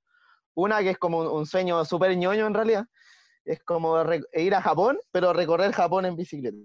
[0.55, 2.85] una que es como un, sueño súper ñoño en realidad,
[3.45, 3.97] es como
[4.35, 6.57] ir a Japón, pero recorrer Japón en bicicleta.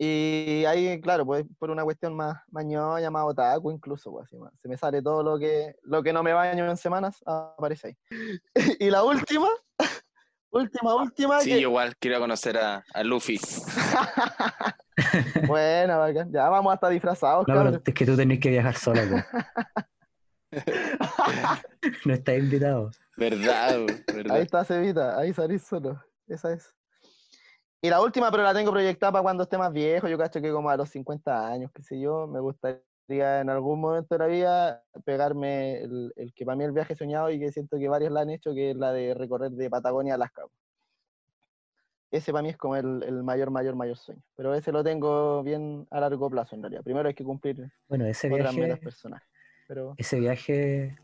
[0.00, 4.38] Y ahí, claro, pues por una cuestión más, más ñoña, más otaku incluso, pues, así,
[4.38, 4.52] más.
[4.62, 7.98] se me sale todo lo que, lo que no me baño en semanas, aparece ahí.
[8.78, 9.48] y la última,
[10.50, 11.58] última, última, Sí, que...
[11.58, 13.40] igual quiero conocer a, a Luffy.
[15.48, 16.30] Bacán.
[16.32, 19.16] Ya vamos hasta disfrazados, No, pero es que tú tenés que viajar sola, po.
[22.04, 22.90] No estás invitado.
[23.16, 23.80] ¿Verdad?
[23.80, 24.40] bo, Ahí ¿verdad?
[24.40, 26.00] está Cevita, ahí salís solo.
[26.28, 26.72] Esa es.
[27.80, 30.08] Y la última, pero la tengo proyectada para cuando esté más viejo.
[30.08, 32.82] Yo cacho que como a los 50 años, qué sé yo, me gustaría
[33.40, 37.30] en algún momento de la vida pegarme el, el que para mí el viaje soñado
[37.30, 40.14] y que siento que varios la han hecho, que es la de recorrer de Patagonia
[40.14, 40.42] a Alaska.
[42.10, 44.22] Ese para mí es como el, el mayor, mayor, mayor sueño.
[44.34, 46.82] Pero ese lo tengo bien a largo plazo en realidad.
[46.82, 49.28] Primero hay que cumplir Bueno, ese otras metas viaje, personales.
[49.68, 50.98] Pero ese viaje,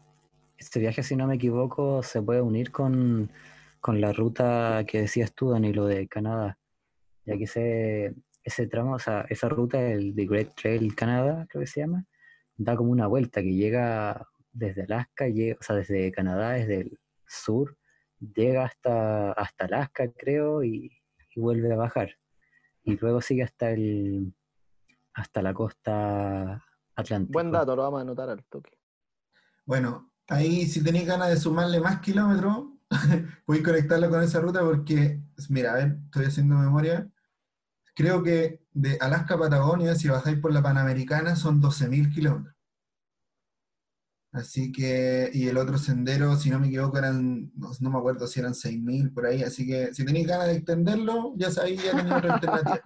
[0.57, 3.31] ese viaje, si no me equivoco, se puede unir con,
[3.81, 6.59] con la ruta que decías tú, Danilo, de Canadá.
[7.27, 11.63] Ya que ese, ese tramo, o sea, esa ruta, el The Great Trail Canadá, creo
[11.63, 12.05] que se llama,
[12.57, 17.01] da como una vuelta que llega desde Alaska, llega, o sea, desde Canadá, desde el
[17.27, 17.77] sur,
[18.21, 20.91] llega hasta, hasta Alaska, creo, y,
[21.35, 22.17] y vuelve a bajar.
[22.83, 24.35] Y luego sigue hasta el
[25.15, 26.65] hasta la costa
[26.97, 27.33] atlántica.
[27.33, 28.79] buen dato, lo vamos a anotar al toque.
[29.65, 32.67] Bueno, ahí si tenéis ganas de sumarle más kilómetros,
[33.47, 37.09] podéis conectarlo con esa ruta porque, mira, a ver, estoy haciendo memoria.
[37.95, 42.55] Creo que de Alaska a Patagonia, si bajáis por la Panamericana, son 12.000 kilómetros.
[44.33, 48.27] Así que, y el otro sendero, si no me equivoco, eran, no, no me acuerdo
[48.27, 49.45] si eran 6.000 por ahí.
[49.45, 52.81] Así que si tenéis ganas de extenderlo, ya sabéis, ya tenéis otra alternativa.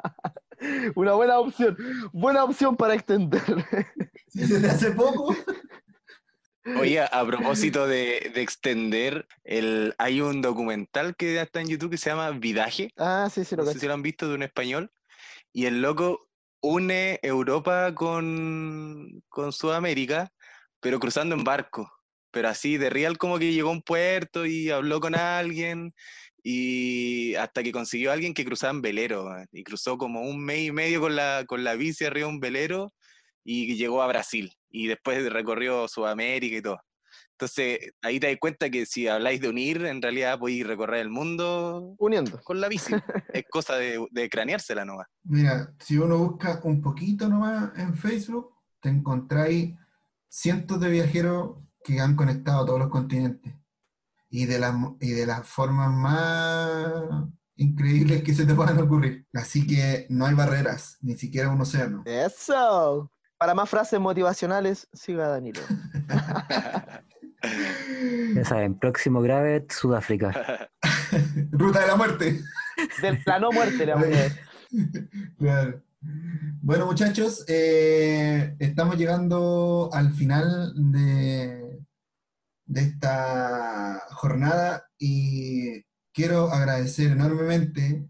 [0.97, 1.77] Una buena opción,
[2.13, 3.43] buena opción para extender.
[4.31, 5.35] Si se te hace poco,
[6.79, 11.93] Oye, a propósito de, de extender, el, hay un documental que ya está en YouTube
[11.93, 12.93] que se llama Vidaje.
[12.99, 13.81] ah, sí, sí, lo No sé cacho.
[13.81, 14.93] si lo han visto de un español.
[15.53, 16.29] Y el loco
[16.61, 20.33] une Europa con, con Sudamérica,
[20.81, 21.91] pero cruzando en barco.
[22.31, 25.95] Pero así, de real, como que llegó a un puerto y habló con alguien
[26.43, 30.69] y hasta que consiguió a alguien que cruzaba en velero, y cruzó como un mes
[30.69, 32.93] y medio con la, con la bici arriba de un velero
[33.45, 36.81] y llegó a Brasil, y después recorrió Sudamérica y todo.
[37.41, 41.09] Entonces, ahí te das cuenta que si habláis de unir, en realidad podéis recorrer el
[41.09, 42.41] mundo Uniendo.
[42.43, 42.93] con la bici.
[43.33, 45.07] es cosa de, de craneársela nomás.
[45.23, 49.73] Mira, si uno busca un poquito nomás en Facebook, te encontráis
[50.29, 53.55] cientos de viajeros que han conectado a todos los continentes.
[54.29, 56.93] Y de las y de las formas más
[57.55, 59.29] increíbles que se te puedan ocurrir.
[59.33, 62.03] Así que no hay barreras, ni siquiera un océano.
[62.05, 63.13] Eso.
[63.39, 65.61] Para más frases motivacionales, siga Danilo.
[68.35, 70.71] Ya saben, próximo Gravet, Sudáfrica.
[71.53, 72.41] Ruta de la muerte.
[73.03, 75.11] Del plano muerte, le vamos a decir.
[75.39, 75.83] Claro.
[76.61, 81.81] Bueno, muchachos, eh, estamos llegando al final de,
[82.67, 85.83] de esta jornada y
[86.13, 88.09] quiero agradecer enormemente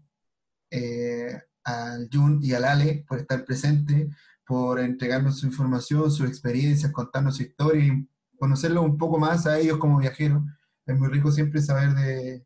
[0.71, 4.13] eh, al Jun y al Ale por estar presentes,
[4.45, 8.07] por entregarnos su información, sus experiencias, contarnos su historia y
[8.39, 10.41] conocerlos un poco más a ellos como viajeros.
[10.85, 12.43] Es muy rico siempre saber de,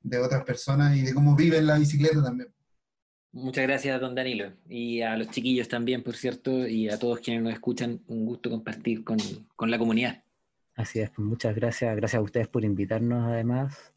[0.00, 2.52] de otras personas y de cómo viven la bicicleta también.
[3.32, 4.52] Muchas gracias, don Danilo.
[4.68, 8.48] Y a los chiquillos también, por cierto, y a todos quienes nos escuchan, un gusto
[8.48, 9.18] compartir con,
[9.54, 10.22] con la comunidad.
[10.74, 11.94] Así es, pues muchas gracias.
[11.96, 13.92] Gracias a ustedes por invitarnos además.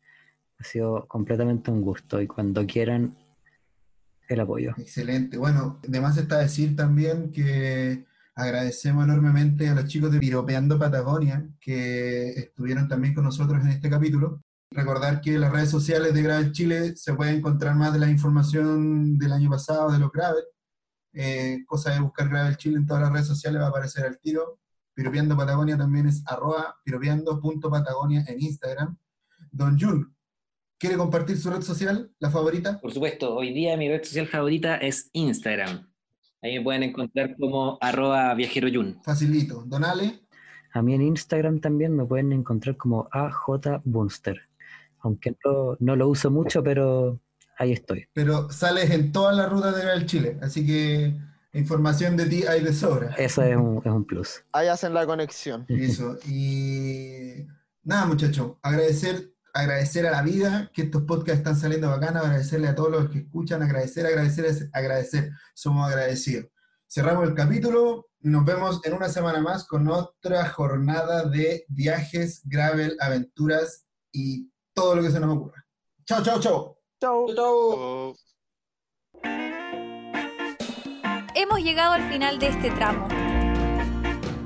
[0.58, 3.18] Ha sido completamente un gusto y cuando quieran
[4.28, 4.74] el apoyo.
[4.78, 5.38] Excelente.
[5.38, 8.06] Bueno, además está decir también que
[8.40, 13.90] agradecemos enormemente a los chicos de Piropeando Patagonia que estuvieron también con nosotros en este
[13.90, 14.42] capítulo.
[14.72, 18.10] Recordar que en las redes sociales de Gravel Chile se puede encontrar más de la
[18.10, 20.44] información del año pasado de los Gravel.
[21.14, 24.20] Eh, cosa de buscar Gravel Chile en todas las redes sociales va a aparecer al
[24.20, 24.60] tiro.
[24.94, 28.98] Piropeando Patagonia también es arroba piropeando.patagonia en Instagram.
[29.52, 30.16] Don Jun,
[30.78, 32.80] ¿quiere compartir su red social, la favorita?
[32.80, 35.89] Por supuesto, hoy día mi red social favorita es Instagram.
[36.42, 39.02] Ahí me pueden encontrar como arroba viajeroyun.
[39.04, 39.64] Facilito.
[39.66, 40.20] Don Ale,
[40.74, 44.42] A mí en Instagram también me pueden encontrar como AJ Bunster.
[45.00, 47.20] Aunque no, no lo uso mucho, pero
[47.58, 48.08] ahí estoy.
[48.14, 51.14] pero sales en todas las rutas de Gravel Chile, así que
[51.54, 53.16] información de ti hay de sobra.
[53.18, 54.44] Eso es un, es un plus.
[54.54, 55.66] Ahí hacen la conexión.
[55.68, 56.18] Eso.
[56.28, 57.46] Y
[57.84, 62.76] nada, muchachos, agradecer, agradecer a la vida que estos podcasts están saliendo bacanas, agradecerle a
[62.76, 65.32] todos los que escuchan, agradecer, agradecer, agradecer.
[65.54, 66.48] Somos agradecidos.
[66.88, 68.08] Cerramos el capítulo.
[68.22, 74.96] Nos vemos en una semana más con otra jornada de viajes, gravel, aventuras y todo
[74.96, 75.66] lo que se nos ocurra.
[76.06, 76.78] Chao, chao, chao.
[77.00, 77.28] Chau.
[77.38, 78.16] Oh.
[81.36, 83.08] Hemos llegado al final de este tramo.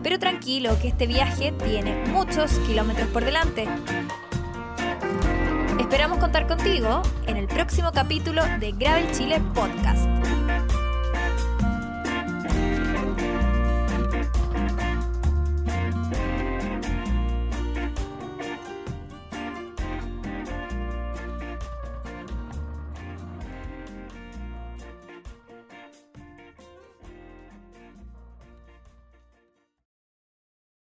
[0.04, 3.68] Pero tranquilo, que este viaje tiene muchos kilómetros por delante.
[5.94, 10.23] Esperamos contar contigo en el próximo capítulo de Gravel Chile Podcast.